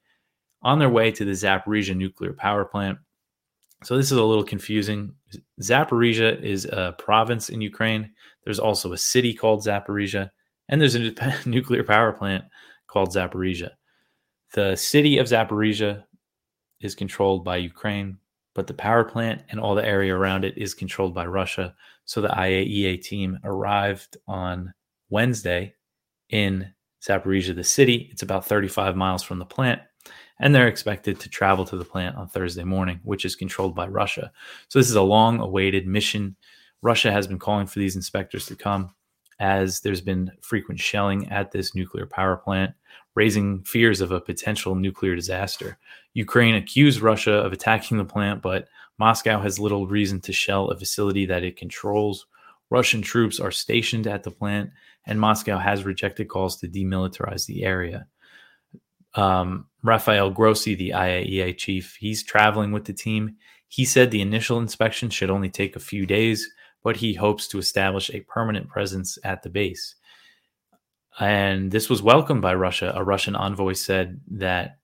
on 0.62 0.78
their 0.78 0.88
way 0.88 1.10
to 1.10 1.26
the 1.26 1.32
Zaporizhia 1.32 1.94
nuclear 1.94 2.32
power 2.32 2.64
plant. 2.64 2.98
So 3.82 3.98
this 3.98 4.10
is 4.10 4.16
a 4.16 4.24
little 4.24 4.42
confusing. 4.42 5.12
Zaporizhia 5.60 6.40
is 6.40 6.64
a 6.64 6.94
province 6.98 7.50
in 7.50 7.60
Ukraine. 7.60 8.10
There's 8.44 8.58
also 8.58 8.94
a 8.94 8.96
city 8.96 9.34
called 9.34 9.66
Zaporizhia, 9.66 10.30
and 10.70 10.80
there's 10.80 10.94
a 10.94 11.12
nuclear 11.44 11.84
power 11.84 12.12
plant 12.12 12.44
called 12.86 13.10
Zaporizhia. 13.10 13.72
The 14.54 14.76
city 14.76 15.18
of 15.18 15.26
Zaporizhia 15.26 16.04
is 16.80 16.94
controlled 16.94 17.44
by 17.44 17.58
Ukraine 17.58 18.16
but 18.54 18.66
the 18.66 18.74
power 18.74 19.04
plant 19.04 19.42
and 19.50 19.60
all 19.60 19.74
the 19.74 19.84
area 19.84 20.14
around 20.14 20.44
it 20.44 20.56
is 20.56 20.74
controlled 20.74 21.14
by 21.14 21.26
Russia. 21.26 21.74
So 22.04 22.20
the 22.20 22.28
IAEA 22.28 23.02
team 23.02 23.38
arrived 23.44 24.16
on 24.26 24.72
Wednesday 25.10 25.74
in 26.30 26.72
Zaporizhia, 27.06 27.54
the 27.54 27.64
city. 27.64 28.08
It's 28.10 28.22
about 28.22 28.46
35 28.46 28.96
miles 28.96 29.22
from 29.22 29.38
the 29.38 29.44
plant. 29.44 29.82
And 30.40 30.54
they're 30.54 30.68
expected 30.68 31.20
to 31.20 31.28
travel 31.28 31.64
to 31.66 31.76
the 31.76 31.84
plant 31.84 32.16
on 32.16 32.28
Thursday 32.28 32.64
morning, 32.64 33.00
which 33.04 33.24
is 33.24 33.36
controlled 33.36 33.74
by 33.74 33.86
Russia. 33.86 34.32
So 34.68 34.78
this 34.78 34.90
is 34.90 34.96
a 34.96 35.02
long 35.02 35.40
awaited 35.40 35.86
mission. 35.86 36.36
Russia 36.82 37.12
has 37.12 37.26
been 37.26 37.38
calling 37.38 37.66
for 37.66 37.78
these 37.78 37.96
inspectors 37.96 38.46
to 38.46 38.56
come 38.56 38.94
as 39.40 39.80
there's 39.80 40.00
been 40.00 40.32
frequent 40.40 40.80
shelling 40.80 41.28
at 41.30 41.52
this 41.52 41.74
nuclear 41.74 42.06
power 42.06 42.36
plant, 42.36 42.74
raising 43.14 43.62
fears 43.62 44.00
of 44.00 44.10
a 44.10 44.20
potential 44.20 44.74
nuclear 44.74 45.14
disaster. 45.14 45.78
Ukraine 46.14 46.54
accused 46.54 47.00
Russia 47.00 47.32
of 47.32 47.52
attacking 47.52 47.98
the 47.98 48.04
plant, 48.04 48.42
but 48.42 48.68
Moscow 48.98 49.40
has 49.40 49.58
little 49.58 49.86
reason 49.86 50.20
to 50.22 50.32
shell 50.32 50.68
a 50.70 50.78
facility 50.78 51.26
that 51.26 51.42
it 51.42 51.56
controls. 51.56 52.26
Russian 52.70 53.02
troops 53.02 53.40
are 53.40 53.50
stationed 53.50 54.06
at 54.06 54.22
the 54.22 54.30
plant, 54.30 54.70
and 55.06 55.20
Moscow 55.20 55.58
has 55.58 55.84
rejected 55.84 56.28
calls 56.28 56.56
to 56.58 56.68
demilitarize 56.68 57.46
the 57.46 57.64
area. 57.64 58.06
Um, 59.14 59.66
Rafael 59.82 60.30
Grossi, 60.30 60.74
the 60.74 60.90
IAEA 60.90 61.56
chief, 61.56 61.96
he's 62.00 62.22
traveling 62.22 62.72
with 62.72 62.84
the 62.84 62.92
team. 62.92 63.36
He 63.68 63.84
said 63.84 64.10
the 64.10 64.20
initial 64.20 64.58
inspection 64.58 65.10
should 65.10 65.30
only 65.30 65.50
take 65.50 65.76
a 65.76 65.80
few 65.80 66.06
days, 66.06 66.48
but 66.84 66.96
he 66.96 67.14
hopes 67.14 67.48
to 67.48 67.58
establish 67.58 68.10
a 68.10 68.20
permanent 68.20 68.68
presence 68.68 69.18
at 69.24 69.42
the 69.42 69.48
base. 69.48 69.96
And 71.18 71.72
this 71.72 71.88
was 71.88 72.02
welcomed 72.02 72.42
by 72.42 72.54
Russia. 72.54 72.92
A 72.94 73.02
Russian 73.02 73.34
envoy 73.34 73.72
said 73.72 74.20
that 74.32 74.78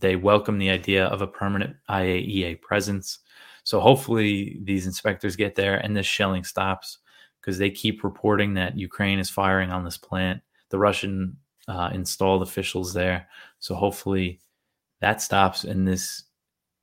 they 0.00 0.16
welcome 0.16 0.58
the 0.58 0.70
idea 0.70 1.06
of 1.06 1.20
a 1.20 1.26
permanent 1.26 1.76
IAEA 1.90 2.60
presence. 2.62 3.18
So 3.62 3.78
hopefully 3.78 4.58
these 4.62 4.86
inspectors 4.86 5.36
get 5.36 5.54
there 5.54 5.76
and 5.76 5.94
this 5.94 6.06
shelling 6.06 6.44
stops 6.44 6.98
because 7.40 7.58
they 7.58 7.70
keep 7.70 8.02
reporting 8.02 8.54
that 8.54 8.78
Ukraine 8.78 9.18
is 9.18 9.28
firing 9.28 9.70
on 9.70 9.84
this 9.84 9.98
plant. 9.98 10.40
The 10.70 10.78
Russian 10.78 11.36
uh, 11.66 11.90
installed 11.92 12.42
officials 12.42 12.94
there. 12.94 13.28
So 13.58 13.74
hopefully 13.74 14.40
that 15.00 15.20
stops 15.20 15.64
and 15.64 15.86
this 15.86 16.24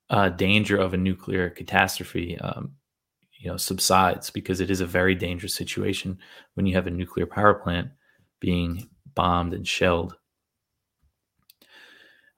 uh, 0.10 0.30
danger 0.30 0.78
of 0.78 0.94
a 0.94 0.98
nuclear 0.98 1.50
catastrophe 1.50 2.38
um, 2.40 2.74
you 3.38 3.50
know 3.50 3.58
subsides 3.58 4.30
because 4.30 4.62
it 4.62 4.70
is 4.70 4.82
a 4.82 4.86
very 4.86 5.16
dangerous 5.16 5.56
situation 5.56 6.18
when 6.54 6.66
you 6.66 6.76
have 6.76 6.88
a 6.88 6.92
nuclear 6.92 7.26
power 7.26 7.54
plant 7.54 7.90
being 8.40 8.90
bombed 9.14 9.54
and 9.54 9.68
shelled. 9.68 10.16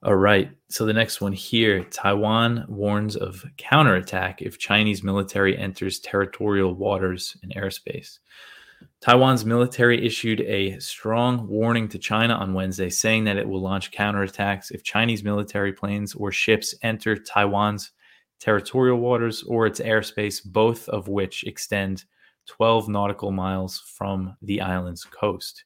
All 0.02 0.14
right. 0.14 0.50
So 0.68 0.86
the 0.86 0.92
next 0.92 1.20
one 1.20 1.32
here 1.32 1.82
Taiwan 1.84 2.64
warns 2.68 3.16
of 3.16 3.44
counterattack 3.56 4.42
if 4.42 4.58
Chinese 4.58 5.02
military 5.02 5.58
enters 5.58 5.98
territorial 5.98 6.74
waters 6.74 7.36
and 7.42 7.52
airspace. 7.54 8.18
Taiwan's 9.00 9.44
military 9.44 10.04
issued 10.04 10.40
a 10.42 10.78
strong 10.78 11.48
warning 11.48 11.88
to 11.88 11.98
China 11.98 12.34
on 12.34 12.54
Wednesday, 12.54 12.90
saying 12.90 13.24
that 13.24 13.36
it 13.36 13.48
will 13.48 13.60
launch 13.60 13.90
counterattacks 13.90 14.70
if 14.70 14.84
Chinese 14.84 15.24
military 15.24 15.72
planes 15.72 16.14
or 16.14 16.30
ships 16.30 16.76
enter 16.82 17.16
Taiwan's 17.16 17.90
territorial 18.40 18.98
waters 18.98 19.42
or 19.42 19.66
its 19.66 19.80
airspace, 19.80 20.44
both 20.44 20.88
of 20.88 21.08
which 21.08 21.44
extend 21.44 22.04
12 22.46 22.88
nautical 22.88 23.30
miles 23.30 23.80
from 23.80 24.36
the 24.42 24.60
island's 24.60 25.04
coast. 25.04 25.64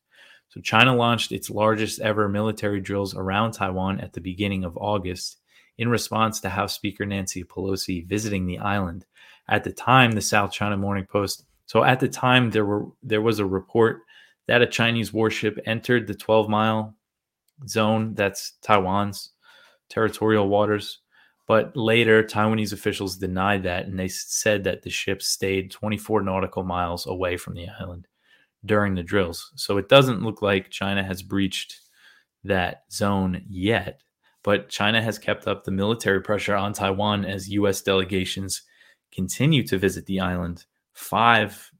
So, 0.48 0.60
China 0.60 0.94
launched 0.94 1.32
its 1.32 1.48
largest 1.48 2.00
ever 2.00 2.28
military 2.28 2.80
drills 2.80 3.14
around 3.14 3.52
Taiwan 3.52 4.00
at 4.00 4.12
the 4.12 4.20
beginning 4.20 4.64
of 4.64 4.76
August 4.76 5.38
in 5.78 5.88
response 5.88 6.40
to 6.40 6.50
House 6.50 6.74
Speaker 6.74 7.06
Nancy 7.06 7.42
Pelosi 7.42 8.06
visiting 8.06 8.46
the 8.46 8.58
island. 8.58 9.06
At 9.48 9.64
the 9.64 9.72
time, 9.72 10.12
the 10.12 10.20
South 10.20 10.52
China 10.52 10.76
Morning 10.76 11.06
Post. 11.06 11.44
So, 11.66 11.84
at 11.84 12.00
the 12.00 12.08
time, 12.08 12.50
there 12.50 12.66
were 12.66 12.86
there 13.02 13.22
was 13.22 13.38
a 13.38 13.46
report 13.46 14.02
that 14.46 14.60
a 14.60 14.66
Chinese 14.66 15.12
warship 15.12 15.58
entered 15.64 16.06
the 16.06 16.14
12 16.14 16.48
mile 16.48 16.94
zone 17.66 18.14
that's 18.14 18.52
Taiwan's 18.60 19.30
territorial 19.88 20.48
waters 20.48 21.01
but 21.46 21.76
later, 21.76 22.22
Taiwanese 22.22 22.72
officials 22.72 23.16
denied 23.16 23.64
that 23.64 23.86
and 23.86 23.98
they 23.98 24.08
said 24.08 24.64
that 24.64 24.82
the 24.82 24.90
ship 24.90 25.22
stayed 25.22 25.70
24 25.70 26.22
nautical 26.22 26.62
miles 26.62 27.06
away 27.06 27.36
from 27.36 27.54
the 27.54 27.66
island 27.80 28.06
during 28.64 28.94
the 28.94 29.02
drills. 29.02 29.50
So 29.56 29.76
it 29.76 29.88
doesn't 29.88 30.22
look 30.22 30.40
like 30.40 30.70
China 30.70 31.02
has 31.02 31.22
breached 31.22 31.80
that 32.44 32.84
zone 32.92 33.42
yet, 33.48 34.02
but 34.44 34.68
China 34.68 35.02
has 35.02 35.18
kept 35.18 35.48
up 35.48 35.64
the 35.64 35.70
military 35.70 36.20
pressure 36.20 36.54
on 36.54 36.72
Taiwan 36.72 37.24
as 37.24 37.48
U.S. 37.50 37.82
delegations 37.82 38.62
continue 39.12 39.66
to 39.66 39.78
visit 39.78 40.06
the 40.06 40.20
island. 40.20 40.64
Five 40.94 41.70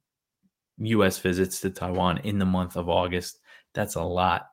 U.S. 0.78 1.19
visits 1.19 1.61
to 1.61 1.71
Taiwan 1.71 2.19
in 2.19 2.38
the 2.38 2.45
month 2.45 2.76
of 2.76 2.88
August. 2.88 3.38
That's 3.75 3.95
a 3.95 4.02
lot. 4.02 4.47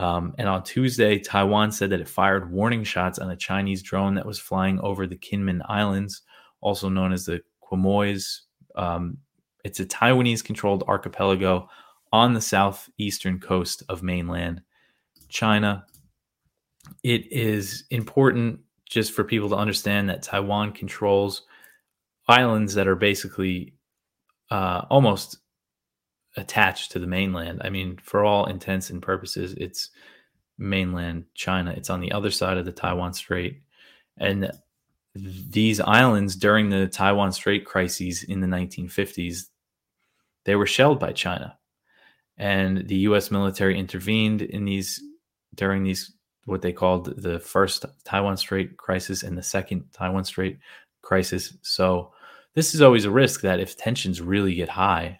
Um, 0.00 0.34
and 0.38 0.48
on 0.48 0.62
Tuesday, 0.62 1.18
Taiwan 1.18 1.70
said 1.70 1.90
that 1.90 2.00
it 2.00 2.08
fired 2.08 2.50
warning 2.50 2.84
shots 2.84 3.18
on 3.18 3.30
a 3.30 3.36
Chinese 3.36 3.82
drone 3.82 4.14
that 4.14 4.24
was 4.24 4.38
flying 4.38 4.80
over 4.80 5.06
the 5.06 5.16
Kinmen 5.16 5.60
Islands, 5.68 6.22
also 6.62 6.88
known 6.88 7.12
as 7.12 7.26
the 7.26 7.42
Quemoys. 7.62 8.40
Um, 8.76 9.18
it's 9.62 9.78
a 9.78 9.84
Taiwanese 9.84 10.42
controlled 10.42 10.84
archipelago 10.88 11.68
on 12.14 12.32
the 12.32 12.40
southeastern 12.40 13.40
coast 13.40 13.82
of 13.90 14.02
mainland 14.02 14.62
China. 15.28 15.84
It 17.02 17.30
is 17.30 17.84
important 17.90 18.60
just 18.86 19.12
for 19.12 19.22
people 19.22 19.50
to 19.50 19.56
understand 19.56 20.08
that 20.08 20.22
Taiwan 20.22 20.72
controls 20.72 21.42
islands 22.26 22.72
that 22.72 22.88
are 22.88 22.96
basically 22.96 23.74
uh, 24.50 24.86
almost 24.88 25.36
attached 26.36 26.92
to 26.92 26.98
the 26.98 27.06
mainland. 27.06 27.60
I 27.64 27.70
mean, 27.70 27.98
for 28.02 28.24
all 28.24 28.46
intents 28.46 28.90
and 28.90 29.02
purposes, 29.02 29.54
it's 29.56 29.90
mainland 30.58 31.24
China. 31.34 31.72
It's 31.76 31.90
on 31.90 32.00
the 32.00 32.12
other 32.12 32.30
side 32.30 32.58
of 32.58 32.64
the 32.64 32.72
Taiwan 32.72 33.14
Strait. 33.14 33.62
And 34.18 34.52
these 35.14 35.80
islands 35.80 36.36
during 36.36 36.70
the 36.70 36.86
Taiwan 36.86 37.32
Strait 37.32 37.64
crises 37.64 38.22
in 38.22 38.40
the 38.40 38.46
1950s, 38.46 39.46
they 40.44 40.54
were 40.54 40.66
shelled 40.66 41.00
by 41.00 41.12
China. 41.12 41.58
And 42.36 42.88
the 42.88 42.96
US 42.96 43.30
military 43.30 43.78
intervened 43.78 44.42
in 44.42 44.64
these 44.64 45.02
during 45.54 45.82
these 45.82 46.12
what 46.44 46.62
they 46.62 46.72
called 46.72 47.20
the 47.20 47.38
first 47.38 47.84
Taiwan 48.04 48.36
Strait 48.36 48.76
crisis 48.76 49.22
and 49.22 49.36
the 49.36 49.42
second 49.42 49.84
Taiwan 49.92 50.24
Strait 50.24 50.58
crisis. 51.02 51.56
So 51.62 52.12
this 52.54 52.74
is 52.74 52.80
always 52.80 53.04
a 53.04 53.10
risk 53.10 53.42
that 53.42 53.60
if 53.60 53.76
tensions 53.76 54.20
really 54.20 54.54
get 54.54 54.68
high, 54.68 55.19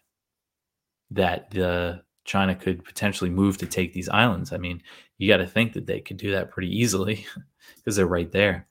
that 1.11 1.51
the 1.51 2.03
China 2.25 2.55
could 2.55 2.85
potentially 2.85 3.31
move 3.31 3.59
to 3.59 3.67
take 3.67 3.93
these 3.93 4.09
islands. 4.09 4.53
I 4.53 4.59
mean, 4.59 4.83
you 5.19 5.29
got 5.29 5.39
to 5.39 5.47
think 5.47 5.73
that 5.73 5.87
they 5.87 6.01
could 6.01 6.17
do 6.17 6.33
that 6.33 6.51
pretty 6.51 6.69
easily 6.69 7.27
because 7.77 7.97
they're 7.97 8.07
right 8.07 8.31
there. 8.31 8.69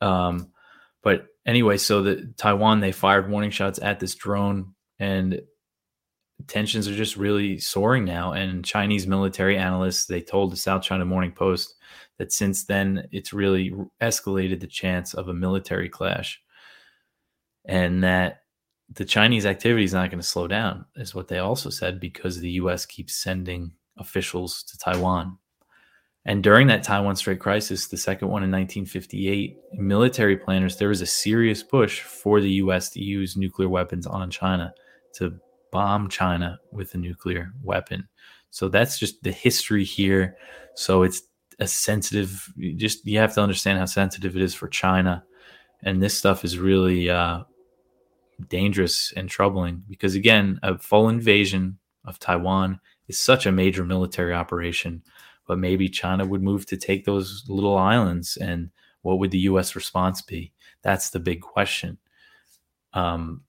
Um, 0.00 0.50
but 1.02 1.26
anyway, 1.46 1.76
so 1.76 2.02
the 2.02 2.32
Taiwan 2.36 2.80
they 2.80 2.92
fired 2.92 3.30
warning 3.30 3.50
shots 3.50 3.78
at 3.80 4.00
this 4.00 4.14
drone, 4.14 4.74
and 4.98 5.40
tensions 6.46 6.88
are 6.88 6.94
just 6.94 7.16
really 7.16 7.58
soaring 7.58 8.04
now. 8.04 8.32
And 8.32 8.64
Chinese 8.64 9.06
military 9.06 9.56
analysts 9.56 10.06
they 10.06 10.20
told 10.20 10.52
the 10.52 10.56
South 10.56 10.82
China 10.82 11.04
Morning 11.04 11.32
Post 11.32 11.74
that 12.18 12.32
since 12.32 12.64
then 12.64 13.08
it's 13.12 13.32
really 13.32 13.72
escalated 14.00 14.60
the 14.60 14.66
chance 14.66 15.14
of 15.14 15.28
a 15.28 15.34
military 15.34 15.88
clash, 15.88 16.40
and 17.64 18.04
that 18.04 18.39
the 18.94 19.04
Chinese 19.04 19.46
activity 19.46 19.84
is 19.84 19.94
not 19.94 20.10
going 20.10 20.20
to 20.20 20.26
slow 20.26 20.48
down, 20.48 20.84
is 20.96 21.14
what 21.14 21.28
they 21.28 21.38
also 21.38 21.70
said, 21.70 22.00
because 22.00 22.40
the 22.40 22.50
U.S. 22.52 22.86
keeps 22.86 23.14
sending 23.14 23.72
officials 23.98 24.62
to 24.64 24.78
Taiwan. 24.78 25.38
And 26.26 26.42
during 26.42 26.66
that 26.66 26.82
Taiwan 26.82 27.16
Strait 27.16 27.40
crisis, 27.40 27.86
the 27.86 27.96
second 27.96 28.28
one 28.28 28.42
in 28.42 28.50
1958, 28.50 29.56
military 29.74 30.36
planners, 30.36 30.76
there 30.76 30.88
was 30.88 31.00
a 31.00 31.06
serious 31.06 31.62
push 31.62 32.02
for 32.02 32.40
the 32.40 32.50
U.S. 32.52 32.90
to 32.90 33.02
use 33.02 33.36
nuclear 33.36 33.68
weapons 33.68 34.06
on 34.06 34.30
China, 34.30 34.74
to 35.14 35.38
bomb 35.72 36.08
China 36.08 36.58
with 36.72 36.94
a 36.94 36.98
nuclear 36.98 37.52
weapon. 37.62 38.08
So 38.50 38.68
that's 38.68 38.98
just 38.98 39.22
the 39.22 39.32
history 39.32 39.84
here. 39.84 40.36
So 40.74 41.04
it's 41.04 41.22
a 41.60 41.66
sensitive, 41.66 42.52
just 42.76 43.06
you 43.06 43.18
have 43.18 43.34
to 43.34 43.40
understand 43.40 43.78
how 43.78 43.84
sensitive 43.84 44.36
it 44.36 44.42
is 44.42 44.54
for 44.54 44.68
China 44.68 45.24
And 45.82 46.02
this 46.02 46.16
stuff 46.16 46.44
is 46.44 46.58
really 46.58 47.10
uh, 47.10 47.44
dangerous 48.48 49.12
and 49.16 49.28
troubling 49.28 49.82
because, 49.88 50.14
again, 50.14 50.58
a 50.62 50.78
full 50.78 51.08
invasion 51.08 51.78
of 52.04 52.18
Taiwan 52.18 52.80
is 53.08 53.18
such 53.18 53.46
a 53.46 53.52
major 53.52 53.84
military 53.84 54.32
operation. 54.32 55.02
But 55.46 55.58
maybe 55.58 55.88
China 55.88 56.24
would 56.24 56.42
move 56.42 56.66
to 56.66 56.76
take 56.76 57.04
those 57.04 57.44
little 57.48 57.76
islands, 57.76 58.36
and 58.36 58.70
what 59.02 59.18
would 59.18 59.32
the 59.32 59.38
U.S. 59.50 59.74
response 59.74 60.22
be? 60.22 60.52
That's 60.82 61.10
the 61.10 61.18
big 61.18 61.40
question. 61.40 61.98
Um, 62.92 63.42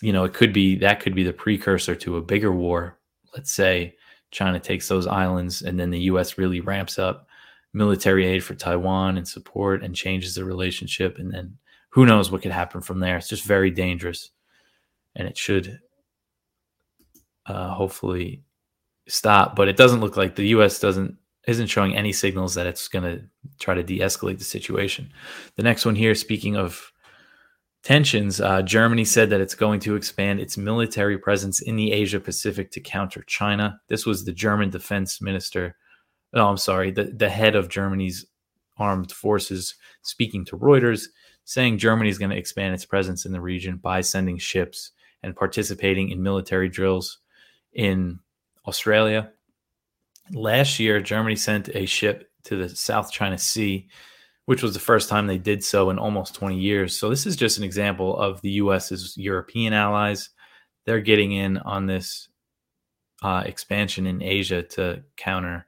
you 0.00 0.12
know, 0.12 0.24
it 0.24 0.34
could 0.34 0.52
be 0.52 0.76
that 0.76 1.00
could 1.00 1.14
be 1.14 1.24
the 1.24 1.32
precursor 1.32 1.94
to 1.96 2.16
a 2.16 2.22
bigger 2.22 2.52
war. 2.52 2.98
Let's 3.34 3.52
say 3.52 3.96
China 4.30 4.58
takes 4.60 4.88
those 4.88 5.06
islands, 5.06 5.62
and 5.62 5.78
then 5.78 5.90
the 5.90 6.00
U.S. 6.00 6.38
really 6.38 6.60
ramps 6.60 6.98
up 6.98 7.28
military 7.72 8.26
aid 8.26 8.42
for 8.42 8.54
Taiwan 8.54 9.18
and 9.18 9.28
support 9.28 9.82
and 9.82 9.94
changes 9.94 10.34
the 10.34 10.44
relationship, 10.44 11.18
and 11.18 11.32
then 11.32 11.58
who 11.98 12.06
knows 12.06 12.30
what 12.30 12.42
could 12.42 12.52
happen 12.52 12.80
from 12.80 13.00
there. 13.00 13.16
It's 13.16 13.28
just 13.28 13.42
very 13.42 13.72
dangerous, 13.72 14.30
and 15.16 15.26
it 15.26 15.36
should 15.36 15.80
uh, 17.44 17.70
hopefully 17.70 18.44
stop. 19.08 19.56
But 19.56 19.66
it 19.66 19.76
doesn't 19.76 19.98
look 19.98 20.16
like 20.16 20.36
the 20.36 20.46
U.S. 20.50 20.78
doesn't 20.78 21.16
isn't 21.48 21.66
showing 21.66 21.96
any 21.96 22.12
signals 22.12 22.54
that 22.54 22.68
it's 22.68 22.86
going 22.86 23.02
to 23.02 23.24
try 23.58 23.74
to 23.74 23.82
de-escalate 23.82 24.38
the 24.38 24.44
situation. 24.44 25.10
The 25.56 25.64
next 25.64 25.84
one 25.84 25.96
here, 25.96 26.14
speaking 26.14 26.56
of 26.56 26.92
tensions, 27.82 28.40
uh, 28.40 28.62
Germany 28.62 29.04
said 29.04 29.30
that 29.30 29.40
it's 29.40 29.56
going 29.56 29.80
to 29.80 29.96
expand 29.96 30.38
its 30.38 30.56
military 30.56 31.18
presence 31.18 31.60
in 31.60 31.74
the 31.74 31.90
Asia 31.90 32.20
Pacific 32.20 32.70
to 32.70 32.80
counter 32.80 33.24
China. 33.26 33.80
This 33.88 34.06
was 34.06 34.24
the 34.24 34.30
German 34.30 34.70
defense 34.70 35.20
minister. 35.20 35.74
Oh, 36.32 36.46
I'm 36.46 36.58
sorry, 36.58 36.92
the, 36.92 37.06
the 37.06 37.28
head 37.28 37.56
of 37.56 37.68
Germany's 37.68 38.24
armed 38.76 39.10
forces 39.10 39.74
speaking 40.02 40.44
to 40.44 40.56
Reuters, 40.56 41.08
saying 41.48 41.78
Germany 41.78 42.10
is 42.10 42.18
going 42.18 42.30
to 42.30 42.36
expand 42.36 42.74
its 42.74 42.84
presence 42.84 43.24
in 43.24 43.32
the 43.32 43.40
region 43.40 43.78
by 43.78 44.02
sending 44.02 44.36
ships 44.36 44.90
and 45.22 45.34
participating 45.34 46.10
in 46.10 46.22
military 46.22 46.68
drills 46.68 47.20
in 47.72 48.18
Australia. 48.66 49.32
Last 50.30 50.78
year, 50.78 51.00
Germany 51.00 51.36
sent 51.36 51.70
a 51.70 51.86
ship 51.86 52.30
to 52.44 52.56
the 52.56 52.68
South 52.68 53.10
China 53.10 53.38
Sea, 53.38 53.88
which 54.44 54.62
was 54.62 54.74
the 54.74 54.78
first 54.78 55.08
time 55.08 55.26
they 55.26 55.38
did 55.38 55.64
so 55.64 55.88
in 55.88 55.98
almost 55.98 56.34
20 56.34 56.58
years. 56.58 56.94
So, 56.94 57.08
this 57.08 57.24
is 57.24 57.34
just 57.34 57.56
an 57.56 57.64
example 57.64 58.14
of 58.18 58.42
the 58.42 58.50
US's 58.50 59.16
European 59.16 59.72
allies. 59.72 60.28
They're 60.84 61.00
getting 61.00 61.32
in 61.32 61.56
on 61.56 61.86
this 61.86 62.28
uh, 63.22 63.44
expansion 63.46 64.06
in 64.06 64.22
Asia 64.22 64.62
to 64.62 65.02
counter 65.16 65.66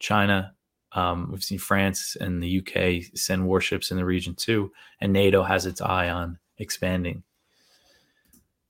China. 0.00 0.52
Um, 0.94 1.30
we've 1.30 1.42
seen 1.42 1.58
France 1.58 2.16
and 2.20 2.42
the 2.42 2.58
UK 2.58 3.16
send 3.16 3.46
warships 3.46 3.90
in 3.90 3.96
the 3.96 4.04
region 4.04 4.34
too, 4.34 4.72
and 5.00 5.12
NATO 5.12 5.42
has 5.42 5.66
its 5.66 5.80
eye 5.80 6.10
on 6.10 6.38
expanding. 6.58 7.22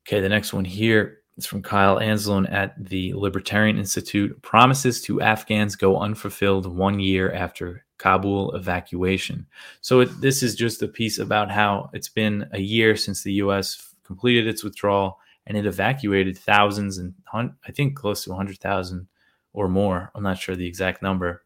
Okay, 0.06 0.20
the 0.20 0.28
next 0.28 0.52
one 0.52 0.64
here 0.64 1.22
is 1.36 1.46
from 1.46 1.62
Kyle 1.62 1.98
Anzalone 1.98 2.50
at 2.52 2.74
the 2.84 3.12
Libertarian 3.14 3.78
Institute. 3.78 4.40
Promises 4.42 5.00
to 5.02 5.20
Afghans 5.20 5.76
go 5.76 5.98
unfulfilled 5.98 6.66
one 6.66 7.00
year 7.00 7.32
after 7.32 7.84
Kabul 7.98 8.54
evacuation. 8.54 9.46
So 9.80 10.00
it, 10.00 10.20
this 10.20 10.42
is 10.42 10.56
just 10.56 10.82
a 10.82 10.88
piece 10.88 11.18
about 11.18 11.50
how 11.50 11.90
it's 11.92 12.08
been 12.08 12.48
a 12.52 12.60
year 12.60 12.96
since 12.96 13.22
the 13.22 13.34
U.S. 13.34 13.94
completed 14.04 14.46
its 14.46 14.64
withdrawal 14.64 15.18
and 15.46 15.56
it 15.56 15.66
evacuated 15.66 16.36
thousands 16.36 16.98
and 16.98 17.14
I 17.32 17.72
think 17.72 17.96
close 17.96 18.24
to 18.24 18.30
100,000 18.30 19.06
or 19.52 19.68
more. 19.68 20.10
I'm 20.14 20.22
not 20.22 20.38
sure 20.38 20.56
the 20.56 20.66
exact 20.66 21.02
number. 21.02 21.44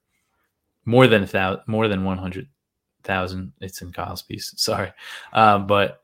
More 0.87 1.07
than 1.07 1.25
a 1.25 1.27
thousand, 1.27 1.63
more 1.67 1.89
than 1.89 2.05
100,000. 2.05 3.53
It's 3.61 3.83
in 3.83 3.93
Kyle's 3.93 4.23
piece. 4.23 4.55
Sorry, 4.57 4.93
uh, 5.33 5.59
but 5.59 6.01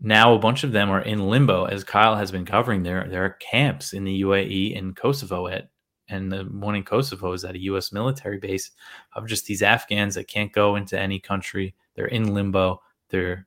now 0.00 0.34
a 0.34 0.38
bunch 0.38 0.64
of 0.64 0.72
them 0.72 0.90
are 0.90 1.02
in 1.02 1.28
limbo 1.28 1.64
as 1.64 1.84
Kyle 1.84 2.16
has 2.16 2.30
been 2.30 2.44
covering 2.44 2.82
there 2.82 3.06
there 3.08 3.24
are 3.24 3.36
camps 3.40 3.92
in 3.92 4.04
the 4.04 4.22
UAE 4.22 4.78
and 4.78 4.94
Kosovo 4.94 5.48
at 5.48 5.70
and 6.08 6.32
the 6.32 6.44
one 6.44 6.74
in 6.74 6.84
Kosovo 6.84 7.32
is 7.32 7.44
at 7.44 7.56
a 7.56 7.62
US 7.62 7.92
military 7.92 8.38
base 8.38 8.70
of 9.14 9.26
just 9.26 9.46
these 9.46 9.62
Afghans 9.62 10.14
that 10.14 10.28
can't 10.28 10.52
go 10.52 10.76
into 10.76 10.98
any 10.98 11.18
country 11.18 11.74
they're 11.94 12.06
in 12.06 12.32
limbo 12.32 12.80
they're 13.10 13.46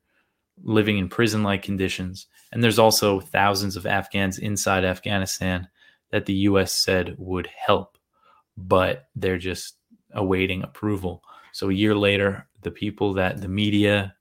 living 0.63 0.97
in 0.97 1.07
prison 1.07 1.43
like 1.43 1.63
conditions 1.63 2.27
and 2.51 2.63
there's 2.63 2.79
also 2.79 3.19
thousands 3.19 3.77
of 3.77 3.85
Afghans 3.85 4.37
inside 4.39 4.83
Afghanistan 4.83 5.67
that 6.11 6.25
the 6.25 6.33
US 6.33 6.73
said 6.73 7.15
would 7.17 7.47
help 7.47 7.97
but 8.57 9.07
they're 9.15 9.37
just 9.37 9.77
awaiting 10.13 10.63
approval 10.63 11.23
so 11.53 11.69
a 11.69 11.73
year 11.73 11.95
later 11.95 12.47
the 12.61 12.71
people 12.71 13.13
that 13.13 13.41
the 13.41 13.47
media 13.47 14.13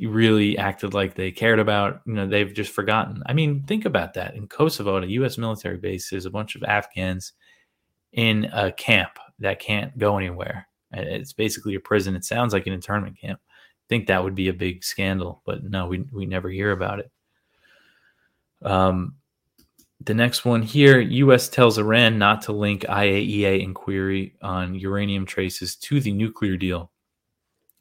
really 0.00 0.58
acted 0.58 0.92
like 0.94 1.14
they 1.14 1.30
cared 1.30 1.58
about. 1.58 2.02
You 2.06 2.14
know, 2.14 2.26
they've 2.26 2.52
just 2.52 2.72
forgotten. 2.72 3.22
I 3.26 3.32
mean, 3.32 3.62
think 3.62 3.84
about 3.84 4.14
that. 4.14 4.34
In 4.34 4.46
Kosovo, 4.46 4.96
a 4.96 5.06
U.S. 5.06 5.38
military 5.38 5.78
base, 5.78 6.10
there's 6.10 6.26
a 6.26 6.30
bunch 6.30 6.54
of 6.56 6.62
Afghans 6.64 7.32
in 8.12 8.46
a 8.52 8.72
camp 8.72 9.18
that 9.38 9.60
can't 9.60 9.96
go 9.96 10.18
anywhere. 10.18 10.68
It's 10.92 11.32
basically 11.32 11.74
a 11.74 11.80
prison. 11.80 12.16
It 12.16 12.24
sounds 12.24 12.52
like 12.52 12.66
an 12.66 12.72
internment 12.72 13.18
camp. 13.18 13.40
I 13.48 13.86
think 13.88 14.06
that 14.06 14.22
would 14.22 14.34
be 14.34 14.48
a 14.48 14.54
big 14.54 14.84
scandal, 14.84 15.42
but 15.46 15.62
no, 15.62 15.86
we 15.86 16.04
we 16.12 16.26
never 16.26 16.48
hear 16.48 16.72
about 16.72 17.00
it. 17.00 17.10
Um, 18.62 19.16
the 20.06 20.14
next 20.14 20.44
one 20.44 20.62
here: 20.62 21.00
U.S. 21.00 21.48
tells 21.48 21.78
Iran 21.78 22.18
not 22.18 22.42
to 22.42 22.52
link 22.52 22.82
IAEA 22.82 23.62
inquiry 23.62 24.34
on 24.40 24.74
uranium 24.74 25.26
traces 25.26 25.76
to 25.76 26.00
the 26.00 26.12
nuclear 26.12 26.56
deal. 26.56 26.90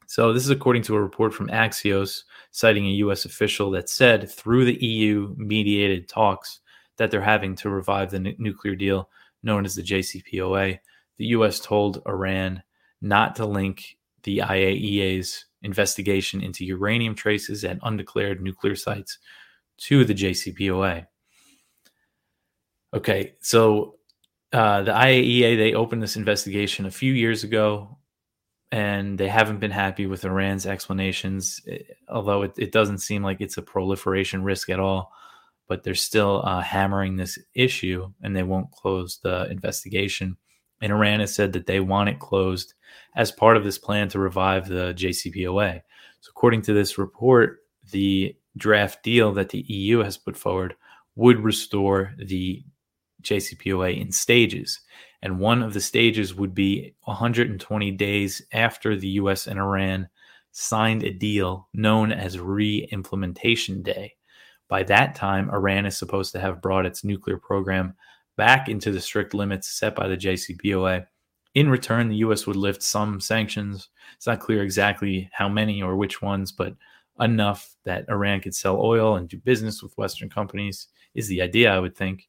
So, 0.08 0.34
this 0.34 0.44
is 0.44 0.50
according 0.50 0.84
to 0.84 0.96
a 0.96 1.02
report 1.02 1.34
from 1.34 1.48
Axios, 1.50 2.24
citing 2.52 2.86
a 2.86 2.98
U.S. 3.06 3.26
official 3.26 3.72
that 3.72 3.90
said 3.90 4.30
through 4.30 4.66
the 4.66 4.86
EU 4.86 5.34
mediated 5.38 6.10
talks 6.10 6.60
that 6.98 7.12
they're 7.12 7.22
having 7.22 7.56
to 7.58 7.70
revive 7.70 8.12
the 8.12 8.18
n- 8.18 8.36
nuclear 8.38 8.76
deal 8.76 9.10
known 9.44 9.66
as 9.66 9.76
the 9.76 9.84
JCPOA, 9.84 10.80
the 11.18 11.26
U.S. 11.28 11.60
told 11.60 12.02
Iran 12.08 12.64
not 13.02 13.36
to 13.36 13.46
link 13.46 13.98
the 14.24 14.40
IAEA's 14.40 15.46
investigation 15.62 16.42
into 16.42 16.66
uranium 16.66 17.16
traces 17.16 17.64
at 17.64 17.80
undeclared 17.84 18.42
nuclear 18.42 18.76
sites 18.76 19.20
to 19.78 20.04
the 20.04 20.14
JCPOA. 20.14 21.06
Okay, 22.96 23.34
so 23.42 23.96
uh, 24.54 24.84
the 24.84 24.94
IAEA 24.94 25.58
they 25.58 25.74
opened 25.74 26.02
this 26.02 26.16
investigation 26.16 26.86
a 26.86 26.92
few 26.92 27.12
years 27.12 27.44
ago 27.44 27.98
and 28.72 29.18
they 29.18 29.28
haven't 29.28 29.60
been 29.60 29.72
happy 29.72 30.06
with 30.06 30.24
Iran's 30.24 30.66
explanations, 30.66 31.60
eh, 31.68 31.80
although 32.08 32.44
it, 32.44 32.54
it 32.58 32.72
doesn't 32.72 33.00
seem 33.00 33.22
like 33.22 33.42
it's 33.42 33.58
a 33.58 33.62
proliferation 33.62 34.44
risk 34.44 34.70
at 34.70 34.80
all. 34.80 35.12
But 35.68 35.84
they're 35.84 35.94
still 35.94 36.42
uh, 36.46 36.62
hammering 36.62 37.18
this 37.18 37.38
issue 37.54 38.14
and 38.22 38.34
they 38.34 38.44
won't 38.44 38.72
close 38.72 39.20
the 39.22 39.50
investigation. 39.52 40.38
And 40.82 40.94
Iran 40.94 41.20
has 41.20 41.36
said 41.36 41.52
that 41.54 41.66
they 41.66 41.82
want 41.82 42.10
it 42.10 42.20
closed 42.20 42.76
as 43.16 43.30
part 43.30 43.58
of 43.58 43.66
this 43.66 43.78
plan 43.78 44.08
to 44.10 44.20
revive 44.20 44.70
the 44.70 44.94
JCPOA. 44.94 45.82
So, 46.22 46.30
according 46.30 46.62
to 46.64 46.74
this 46.74 46.98
report, 46.98 47.60
the 47.92 48.38
draft 48.56 49.04
deal 49.04 49.34
that 49.34 49.50
the 49.50 49.66
EU 49.68 50.00
has 50.00 50.18
put 50.18 50.38
forward 50.38 50.76
would 51.16 51.40
restore 51.40 52.14
the 52.18 52.64
JCPOA 53.26 54.00
in 54.00 54.12
stages. 54.12 54.80
And 55.22 55.40
one 55.40 55.62
of 55.64 55.74
the 55.74 55.82
stages 55.82 56.36
would 56.36 56.54
be 56.54 56.94
120 57.04 57.92
days 57.92 58.42
after 58.54 58.96
the 58.96 59.08
US 59.10 59.48
and 59.48 59.60
Iran 59.60 60.08
signed 60.52 61.04
a 61.04 61.12
deal 61.12 61.68
known 61.74 62.12
as 62.12 62.40
re 62.40 62.88
implementation 62.92 63.82
day. 63.82 64.14
By 64.68 64.84
that 64.84 65.16
time, 65.16 65.50
Iran 65.50 65.86
is 65.86 65.98
supposed 65.98 66.32
to 66.32 66.40
have 66.40 66.62
brought 66.62 66.86
its 66.86 67.04
nuclear 67.04 67.38
program 67.38 67.96
back 68.38 68.70
into 68.70 68.92
the 68.92 69.02
strict 69.02 69.34
limits 69.34 69.68
set 69.68 69.96
by 69.96 70.08
the 70.08 70.18
JCPOA. 70.18 71.06
In 71.56 71.70
return, 71.70 72.10
the 72.10 72.18
US 72.18 72.46
would 72.48 72.56
lift 72.56 72.84
some 72.84 73.20
sanctions. 73.20 73.90
It's 74.16 74.28
not 74.28 74.40
clear 74.40 74.64
exactly 74.64 75.30
how 75.34 75.50
many 75.50 75.82
or 75.82 75.96
which 75.96 76.22
ones, 76.22 76.52
but 76.52 76.76
enough 77.20 77.76
that 77.86 78.06
Iran 78.10 78.42
could 78.42 78.56
sell 78.56 78.80
oil 78.82 79.16
and 79.16 79.30
do 79.30 79.38
business 79.38 79.82
with 79.82 79.98
Western 79.98 80.30
companies 80.30 80.88
is 81.14 81.28
the 81.28 81.42
idea, 81.42 81.74
I 81.74 81.80
would 81.80 81.96
think 81.96 82.28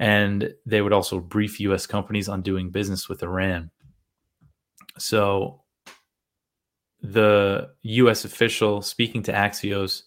and 0.00 0.54
they 0.64 0.80
would 0.80 0.94
also 0.94 1.20
brief 1.20 1.60
U.S. 1.60 1.86
companies 1.86 2.26
on 2.26 2.40
doing 2.40 2.70
business 2.70 3.06
with 3.06 3.22
Iran. 3.22 3.70
So, 4.98 5.60
the 7.02 7.68
U.S. 7.82 8.24
official 8.24 8.80
speaking 8.80 9.22
to 9.24 9.32
Axios 9.32 10.02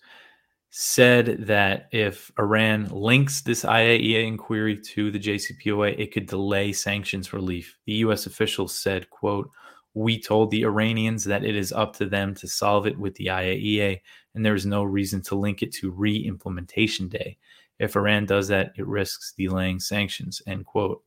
said 0.72 1.46
that 1.46 1.90
if 1.92 2.32
Iran 2.40 2.90
links 2.90 3.42
this 3.42 3.64
IAEA 3.64 4.26
inquiry 4.26 4.80
to 4.80 5.12
the 5.12 5.20
JCPOA, 5.20 6.00
it 6.00 6.12
could 6.12 6.26
delay 6.26 6.74
sanctions 6.74 7.32
relief. 7.32 7.78
The 7.86 7.94
U.S. 7.94 8.26
official 8.26 8.68
said, 8.68 9.10
"quote." 9.12 9.50
We 9.96 10.20
told 10.20 10.50
the 10.50 10.64
Iranians 10.64 11.24
that 11.26 11.46
it 11.46 11.56
is 11.56 11.72
up 11.72 11.96
to 11.98 12.08
them 12.08 12.34
to 12.36 12.48
solve 12.48 12.88
it 12.88 12.98
with 12.98 13.14
the 13.14 13.28
IAEA, 13.28 14.02
and 14.34 14.44
there 14.44 14.56
is 14.56 14.66
no 14.66 14.84
reason 14.84 15.22
to 15.22 15.36
link 15.36 15.62
it 15.62 15.72
to 15.74 15.92
re 15.92 16.18
implementation 16.18 17.10
day. 17.10 17.38
If 17.84 17.96
Iran 17.96 18.26
does 18.26 18.48
that, 18.48 18.74
it 18.78 18.88
risks 18.88 19.34
delaying 19.38 19.80
sanctions, 19.80 20.42
end 20.48 20.66
quote. 20.66 21.04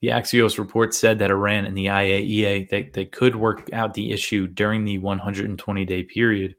The 0.00 0.08
Axios 0.08 0.58
report 0.58 0.94
said 0.94 1.18
that 1.18 1.30
Iran 1.30 1.64
and 1.64 1.76
the 1.76 1.86
IAEA 1.86 2.68
they, 2.68 2.82
they 2.92 3.04
could 3.04 3.36
work 3.36 3.68
out 3.72 3.94
the 3.94 4.12
issue 4.12 4.46
during 4.46 4.84
the 4.84 4.98
120 4.98 5.84
day 5.84 6.02
period 6.02 6.54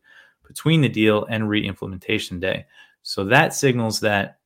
between 0.47 0.81
the 0.81 0.89
deal 0.89 1.25
and 1.29 1.47
re-implementation 1.47 2.39
day. 2.39 2.65
So 3.01 3.25
that 3.25 3.53
signals 3.53 3.99
that 4.01 4.39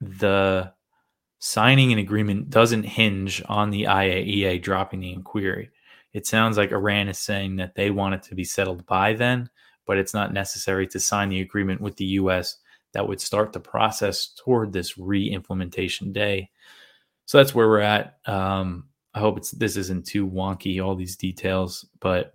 the 0.00 0.72
signing 1.40 1.92
an 1.92 1.98
agreement 1.98 2.50
doesn't 2.50 2.84
hinge 2.84 3.42
on 3.48 3.70
the 3.70 3.84
IAEA 3.84 4.62
dropping 4.62 5.00
the 5.00 5.12
inquiry. 5.12 5.70
It 6.12 6.26
sounds 6.26 6.56
like 6.56 6.72
Iran 6.72 7.08
is 7.08 7.18
saying 7.18 7.56
that 7.56 7.74
they 7.74 7.90
want 7.90 8.14
it 8.14 8.22
to 8.24 8.34
be 8.34 8.44
settled 8.44 8.86
by 8.86 9.14
then, 9.14 9.50
but 9.86 9.98
it's 9.98 10.14
not 10.14 10.32
necessary 10.32 10.86
to 10.88 11.00
sign 11.00 11.28
the 11.28 11.40
agreement 11.40 11.80
with 11.80 11.96
the 11.96 12.04
US 12.04 12.58
that 12.98 13.06
would 13.06 13.20
start 13.20 13.52
the 13.52 13.60
process 13.60 14.34
toward 14.36 14.72
this 14.72 14.98
re-implementation 14.98 16.12
day. 16.12 16.50
So 17.26 17.38
that's 17.38 17.54
where 17.54 17.68
we're 17.68 17.78
at. 17.78 18.18
Um, 18.26 18.88
I 19.14 19.20
hope 19.20 19.38
it's 19.38 19.52
this 19.52 19.76
isn't 19.76 20.04
too 20.04 20.28
wonky, 20.28 20.84
all 20.84 20.96
these 20.96 21.14
details, 21.14 21.86
but 22.00 22.32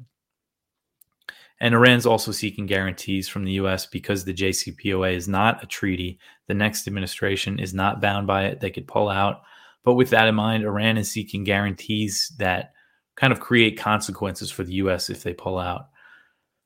and 1.60 1.74
Iran's 1.74 2.06
also 2.06 2.32
seeking 2.32 2.66
guarantees 2.66 3.28
from 3.28 3.44
the 3.44 3.52
US 3.54 3.86
because 3.86 4.24
the 4.24 4.34
JCPOA 4.34 5.14
is 5.14 5.28
not 5.28 5.62
a 5.62 5.68
treaty. 5.68 6.18
The 6.48 6.54
next 6.54 6.88
administration 6.88 7.60
is 7.60 7.74
not 7.74 8.00
bound 8.00 8.26
by 8.26 8.46
it. 8.46 8.62
They 8.62 8.72
could 8.72 8.88
pull 8.88 9.10
out. 9.10 9.42
But 9.84 9.96
with 9.96 10.12
that 10.12 10.30
in 10.30 10.36
mind, 10.36 10.64
Iran 10.64 10.96
is 10.98 11.12
seeking 11.12 11.44
guarantees 11.44 12.32
that 12.38 12.72
kind 13.18 13.34
of 13.34 13.42
create 13.42 13.78
consequences 13.78 14.50
for 14.50 14.64
the 14.64 14.76
US 14.76 15.10
if 15.10 15.24
they 15.24 15.34
pull 15.34 15.60
out. 15.60 15.90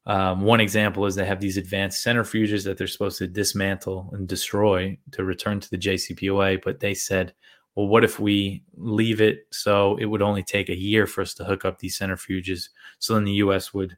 Um, 0.07 0.41
one 0.41 0.61
example 0.61 1.05
is 1.05 1.15
they 1.15 1.25
have 1.25 1.41
these 1.41 1.57
advanced 1.57 2.03
centrifuges 2.03 2.63
that 2.63 2.77
they're 2.77 2.87
supposed 2.87 3.17
to 3.17 3.27
dismantle 3.27 4.09
and 4.13 4.25
destroy 4.25 4.97
to 5.11 5.25
return 5.25 5.59
to 5.59 5.69
the 5.69 5.77
JCPOA. 5.77 6.63
But 6.63 6.79
they 6.79 6.93
said, 6.93 7.33
well, 7.75 7.87
what 7.87 8.05
if 8.05 8.17
we 8.17 8.63
leave 8.77 9.19
it 9.19 9.47
so 9.51 9.97
it 9.97 10.05
would 10.05 10.21
only 10.21 10.43
take 10.43 10.69
a 10.69 10.77
year 10.77 11.05
for 11.07 11.21
us 11.21 11.33
to 11.35 11.43
hook 11.43 11.65
up 11.65 11.79
these 11.79 11.99
centrifuges? 11.99 12.69
So 12.99 13.15
then 13.15 13.25
the 13.25 13.33
US 13.33 13.73
would 13.73 13.97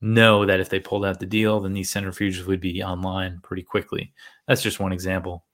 know 0.00 0.46
that 0.46 0.60
if 0.60 0.68
they 0.68 0.78
pulled 0.78 1.04
out 1.04 1.18
the 1.18 1.26
deal, 1.26 1.58
then 1.58 1.72
these 1.72 1.92
centrifuges 1.92 2.46
would 2.46 2.60
be 2.60 2.82
online 2.82 3.40
pretty 3.42 3.62
quickly. 3.62 4.12
That's 4.46 4.62
just 4.62 4.78
one 4.78 4.92
example. 4.92 5.44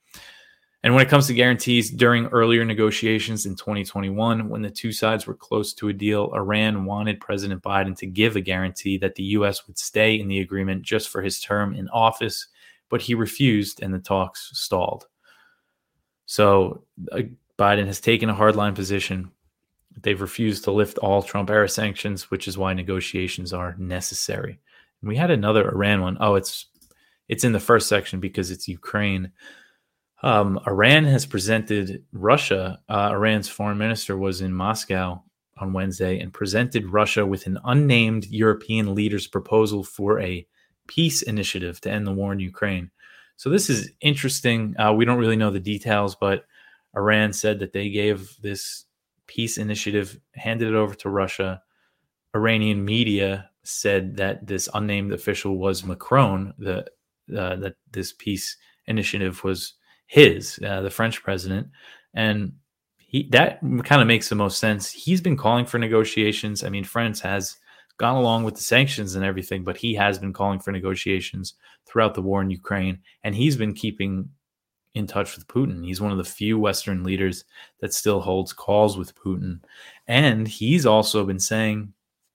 And 0.83 0.93
when 0.93 1.05
it 1.05 1.09
comes 1.09 1.27
to 1.27 1.33
guarantees, 1.33 1.89
during 1.89 2.25
earlier 2.27 2.65
negotiations 2.65 3.45
in 3.45 3.55
2021, 3.55 4.49
when 4.49 4.61
the 4.61 4.69
two 4.69 4.91
sides 4.91 5.25
were 5.25 5.33
close 5.33 5.73
to 5.75 5.87
a 5.87 5.93
deal, 5.93 6.31
Iran 6.33 6.83
wanted 6.83 7.21
President 7.21 7.63
Biden 7.63 7.97
to 7.99 8.05
give 8.05 8.35
a 8.35 8.41
guarantee 8.41 8.97
that 8.97 9.15
the 9.15 9.23
U.S. 9.23 9.65
would 9.65 9.77
stay 9.77 10.19
in 10.19 10.27
the 10.27 10.39
agreement 10.39 10.83
just 10.83 11.07
for 11.07 11.21
his 11.21 11.39
term 11.39 11.73
in 11.73 11.87
office, 11.89 12.47
but 12.89 13.01
he 13.01 13.15
refused 13.15 13.81
and 13.81 13.93
the 13.93 13.99
talks 13.99 14.51
stalled. 14.53 15.07
So 16.25 16.83
uh, 17.13 17.21
Biden 17.57 17.85
has 17.87 18.01
taken 18.01 18.29
a 18.29 18.35
hardline 18.35 18.75
position 18.75 19.31
They've 20.01 20.19
refused 20.19 20.63
to 20.63 20.71
lift 20.71 20.97
all 20.97 21.21
Trump 21.21 21.49
era 21.49 21.69
sanctions, 21.69 22.31
which 22.31 22.47
is 22.47 22.57
why 22.57 22.73
negotiations 22.73 23.53
are 23.53 23.75
necessary. 23.77 24.59
And 25.01 25.09
we 25.09 25.15
had 25.15 25.31
another 25.31 25.69
Iran 25.69 26.01
one. 26.01 26.17
Oh, 26.19 26.35
it's 26.35 26.67
it's 27.29 27.43
in 27.43 27.51
the 27.51 27.59
first 27.59 27.87
section 27.87 28.19
because 28.19 28.51
it's 28.51 28.67
Ukraine. 28.67 29.31
Um, 30.23 30.57
Iran 30.65 31.03
has 31.03 31.25
presented 31.25 32.03
Russia. 32.13 32.79
Uh, 32.87 33.09
Iran's 33.11 33.49
foreign 33.49 33.77
minister 33.77 34.17
was 34.17 34.39
in 34.39 34.53
Moscow 34.53 35.21
on 35.57 35.73
Wednesday 35.73 36.19
and 36.19 36.33
presented 36.33 36.85
Russia 36.87 37.25
with 37.25 37.45
an 37.45 37.59
unnamed 37.65 38.25
European 38.27 38.95
leader's 38.95 39.27
proposal 39.27 39.83
for 39.83 40.21
a 40.21 40.47
peace 40.87 41.21
initiative 41.21 41.81
to 41.81 41.91
end 41.91 42.07
the 42.07 42.13
war 42.13 42.31
in 42.31 42.39
Ukraine. 42.39 42.89
So 43.35 43.49
this 43.49 43.69
is 43.69 43.91
interesting. 43.99 44.75
Uh, 44.79 44.93
we 44.93 45.05
don't 45.05 45.19
really 45.19 45.35
know 45.35 45.51
the 45.51 45.59
details, 45.59 46.15
but 46.15 46.45
Iran 46.95 47.33
said 47.33 47.59
that 47.59 47.73
they 47.73 47.89
gave 47.89 48.37
this 48.41 48.85
peace 49.27 49.57
initiative, 49.57 50.19
handed 50.35 50.69
it 50.69 50.75
over 50.75 50.95
to 50.95 51.09
Russia. 51.09 51.61
Iranian 52.35 52.85
media 52.85 53.49
said 53.63 54.15
that 54.17 54.47
this 54.47 54.69
unnamed 54.73 55.11
official 55.11 55.57
was 55.57 55.83
Macron, 55.83 56.53
the 56.57 56.85
uh, 57.37 57.55
that 57.55 57.75
this 57.91 58.13
peace 58.13 58.57
initiative 58.85 59.43
was 59.43 59.75
his, 60.13 60.59
uh, 60.63 60.81
the 60.81 60.91
French 60.91 61.23
president, 61.23 61.67
and 62.13 62.53
he 62.99 63.27
that 63.31 63.59
kind 63.83 63.99
of 63.99 64.07
makes 64.07 64.29
the 64.29 64.35
most 64.35 64.59
sense. 64.59 64.91
He's 64.91 65.21
been 65.21 65.35
calling 65.35 65.65
for 65.65 65.79
negotiations. 65.79 66.63
I 66.63 66.69
mean, 66.69 66.83
France 66.83 67.19
has 67.21 67.57
gone 67.97 68.15
along 68.15 68.43
with 68.43 68.53
the 68.53 68.61
sanctions 68.61 69.15
and 69.15 69.25
everything, 69.25 69.63
but 69.63 69.75
he 69.75 69.95
has 69.95 70.19
been 70.19 70.31
calling 70.31 70.59
for 70.59 70.71
negotiations 70.71 71.55
throughout 71.87 72.13
the 72.13 72.21
war 72.21 72.43
in 72.43 72.51
Ukraine, 72.51 72.99
and 73.23 73.33
he's 73.33 73.57
been 73.57 73.73
keeping 73.73 74.29
in 74.93 75.07
touch 75.07 75.35
with 75.35 75.47
Putin. 75.47 75.83
He's 75.83 75.99
one 75.99 76.11
of 76.11 76.19
the 76.19 76.23
few 76.23 76.59
Western 76.59 77.03
leaders 77.03 77.45
that 77.79 77.91
still 77.91 78.21
holds 78.21 78.53
calls 78.53 78.95
with 78.95 79.15
Putin. 79.15 79.61
And 80.07 80.47
he's 80.47 80.85
also 80.85 81.25
been 81.25 81.39
saying 81.39 81.91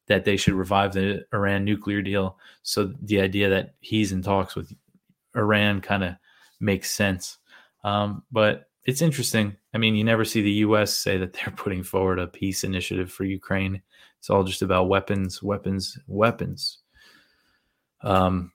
that 0.09 0.25
they 0.25 0.37
should 0.37 0.55
revive 0.55 0.93
the 0.93 1.25
Iran 1.33 1.65
nuclear 1.65 2.03
deal. 2.03 2.39
So 2.63 2.93
the 3.03 3.21
idea 3.21 3.49
that 3.51 3.75
he's 3.79 4.11
in 4.11 4.23
talks 4.23 4.57
with 4.57 4.73
Iran 5.37 5.81
kind 5.81 6.03
of 6.03 6.15
makes 6.59 6.91
sense. 6.91 7.38
Um, 7.85 8.23
but 8.31 8.69
it's 8.85 9.03
interesting. 9.03 9.57
I 9.75 9.79
mean, 9.79 9.95
you 9.95 10.05
never 10.05 10.25
see 10.25 10.43
the 10.43 10.51
U.S. 10.51 10.95
say 10.95 11.19
that 11.19 11.33
they're 11.35 11.53
putting 11.57 11.83
forward 11.83 12.19
a 12.19 12.27
peace 12.27 12.65
initiative 12.65 13.13
for 13.13 13.25
Ukraine. 13.25 13.83
It's 14.19 14.31
all 14.31 14.45
just 14.45 14.63
about 14.63 14.89
weapons, 14.89 15.43
weapons, 15.43 15.99
weapons. 16.07 16.79
Um, 18.03 18.53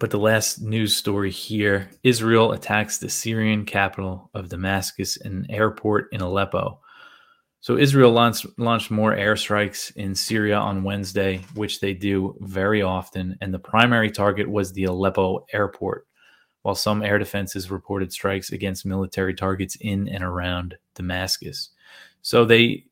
but 0.00 0.10
the 0.10 0.18
last 0.18 0.60
news 0.60 0.96
story 0.96 1.30
here 1.30 1.88
Israel 2.02 2.52
attacks 2.52 2.98
the 2.98 3.08
Syrian 3.08 3.64
capital 3.64 4.30
of 4.34 4.48
Damascus 4.48 5.16
and 5.16 5.46
airport 5.48 6.08
in 6.12 6.20
Aleppo. 6.20 6.80
So, 7.60 7.78
Israel 7.78 8.10
launched, 8.10 8.46
launched 8.58 8.90
more 8.90 9.14
airstrikes 9.16 9.96
in 9.96 10.14
Syria 10.14 10.58
on 10.58 10.84
Wednesday, 10.84 11.40
which 11.54 11.80
they 11.80 11.94
do 11.94 12.36
very 12.40 12.82
often. 12.82 13.38
And 13.40 13.54
the 13.54 13.58
primary 13.58 14.10
target 14.10 14.50
was 14.50 14.72
the 14.72 14.84
Aleppo 14.84 15.46
airport, 15.50 16.06
while 16.64 16.74
some 16.74 17.02
air 17.02 17.18
defenses 17.18 17.70
reported 17.70 18.12
strikes 18.12 18.50
against 18.50 18.84
military 18.84 19.34
targets 19.34 19.76
in 19.80 20.08
and 20.08 20.24
around 20.24 20.76
Damascus. 20.94 21.70
So, 22.22 22.44
they 22.44 22.86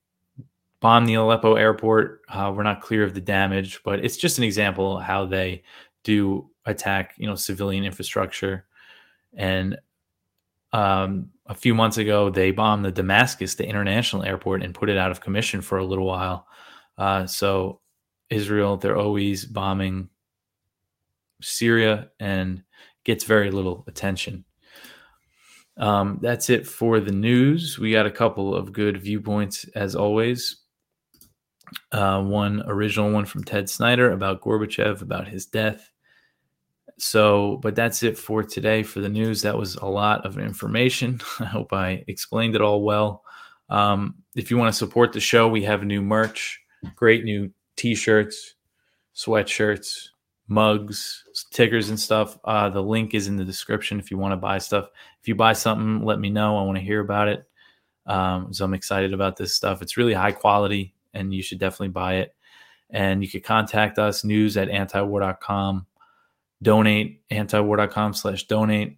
bombed 0.80 1.08
the 1.08 1.14
Aleppo 1.14 1.54
airport. 1.54 2.20
Uh, 2.28 2.52
we're 2.54 2.64
not 2.64 2.82
clear 2.82 3.04
of 3.04 3.14
the 3.14 3.20
damage, 3.20 3.80
but 3.84 4.04
it's 4.04 4.16
just 4.16 4.38
an 4.38 4.44
example 4.44 4.98
how 4.98 5.24
they 5.24 5.62
do 6.02 6.50
attack, 6.66 7.14
you 7.16 7.26
know, 7.26 7.34
civilian 7.34 7.84
infrastructure. 7.84 8.66
And 9.34 9.78
um, 10.72 11.30
a 11.46 11.54
few 11.54 11.74
months 11.74 11.98
ago, 11.98 12.30
they 12.30 12.50
bombed 12.50 12.84
the 12.84 12.92
Damascus, 12.92 13.54
the 13.54 13.66
international 13.66 14.24
airport, 14.24 14.62
and 14.62 14.74
put 14.74 14.90
it 14.90 14.98
out 14.98 15.10
of 15.10 15.20
commission 15.20 15.60
for 15.60 15.78
a 15.78 15.84
little 15.84 16.06
while. 16.06 16.46
Uh, 16.98 17.26
so 17.26 17.80
Israel, 18.28 18.76
they're 18.76 18.96
always 18.96 19.44
bombing 19.44 20.08
Syria 21.40 22.10
and 22.20 22.62
gets 23.04 23.24
very 23.24 23.50
little 23.50 23.84
attention. 23.86 24.44
Um, 25.76 26.18
that's 26.20 26.50
it 26.50 26.66
for 26.66 27.00
the 27.00 27.12
news. 27.12 27.78
We 27.78 27.92
got 27.92 28.06
a 28.06 28.10
couple 28.10 28.54
of 28.54 28.72
good 28.72 29.00
viewpoints 29.00 29.64
as 29.74 29.96
always. 29.96 30.56
Uh, 31.90 32.22
one 32.22 32.62
original 32.66 33.10
one 33.10 33.24
from 33.24 33.44
Ted 33.44 33.70
Snyder 33.70 34.12
about 34.12 34.42
Gorbachev, 34.42 35.00
about 35.00 35.28
his 35.28 35.46
death. 35.46 35.90
So, 36.98 37.58
but 37.62 37.74
that's 37.74 38.02
it 38.02 38.18
for 38.18 38.42
today 38.42 38.82
for 38.82 39.00
the 39.00 39.08
news. 39.08 39.42
That 39.42 39.56
was 39.56 39.76
a 39.76 39.86
lot 39.86 40.26
of 40.26 40.38
information. 40.38 41.20
I 41.40 41.46
hope 41.46 41.72
I 41.72 42.04
explained 42.06 42.54
it 42.54 42.60
all 42.60 42.82
well. 42.82 43.24
Um, 43.70 44.16
if 44.34 44.50
you 44.50 44.58
want 44.58 44.72
to 44.72 44.78
support 44.78 45.12
the 45.12 45.20
show, 45.20 45.48
we 45.48 45.64
have 45.64 45.82
new 45.82 46.02
merch, 46.02 46.60
great 46.94 47.24
new 47.24 47.50
t 47.76 47.94
shirts, 47.94 48.54
sweatshirts, 49.16 50.08
mugs, 50.48 51.24
tickers, 51.52 51.88
and 51.88 51.98
stuff. 51.98 52.38
Uh, 52.44 52.68
the 52.68 52.82
link 52.82 53.14
is 53.14 53.28
in 53.28 53.36
the 53.36 53.44
description 53.44 53.98
if 53.98 54.10
you 54.10 54.18
want 54.18 54.32
to 54.32 54.36
buy 54.36 54.58
stuff. 54.58 54.88
If 55.20 55.28
you 55.28 55.34
buy 55.34 55.52
something, 55.52 56.04
let 56.04 56.18
me 56.20 56.30
know. 56.30 56.58
I 56.58 56.62
want 56.62 56.78
to 56.78 56.84
hear 56.84 57.00
about 57.00 57.28
it. 57.28 57.44
Um, 58.06 58.52
so 58.52 58.64
I'm 58.64 58.74
excited 58.74 59.14
about 59.14 59.36
this 59.36 59.54
stuff. 59.54 59.82
It's 59.82 59.96
really 59.96 60.14
high 60.14 60.32
quality 60.32 60.94
and 61.14 61.32
you 61.32 61.42
should 61.42 61.58
definitely 61.58 61.88
buy 61.88 62.16
it. 62.16 62.34
And 62.90 63.22
you 63.22 63.30
can 63.30 63.40
contact 63.40 63.98
us 63.98 64.24
news 64.24 64.56
at 64.56 64.68
antiwar.com 64.68 65.86
donate 66.62 67.28
antiwar.com 67.30 68.14
slash 68.14 68.46
donate 68.46 68.96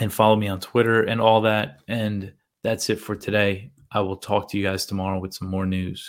and 0.00 0.12
follow 0.12 0.36
me 0.36 0.48
on 0.48 0.60
Twitter 0.60 1.02
and 1.02 1.20
all 1.20 1.40
that. 1.42 1.78
And 1.88 2.32
that's 2.62 2.90
it 2.90 3.00
for 3.00 3.16
today. 3.16 3.72
I 3.90 4.00
will 4.00 4.16
talk 4.16 4.50
to 4.50 4.58
you 4.58 4.64
guys 4.64 4.84
tomorrow 4.84 5.18
with 5.18 5.32
some 5.32 5.48
more 5.48 5.66
news. 5.66 6.06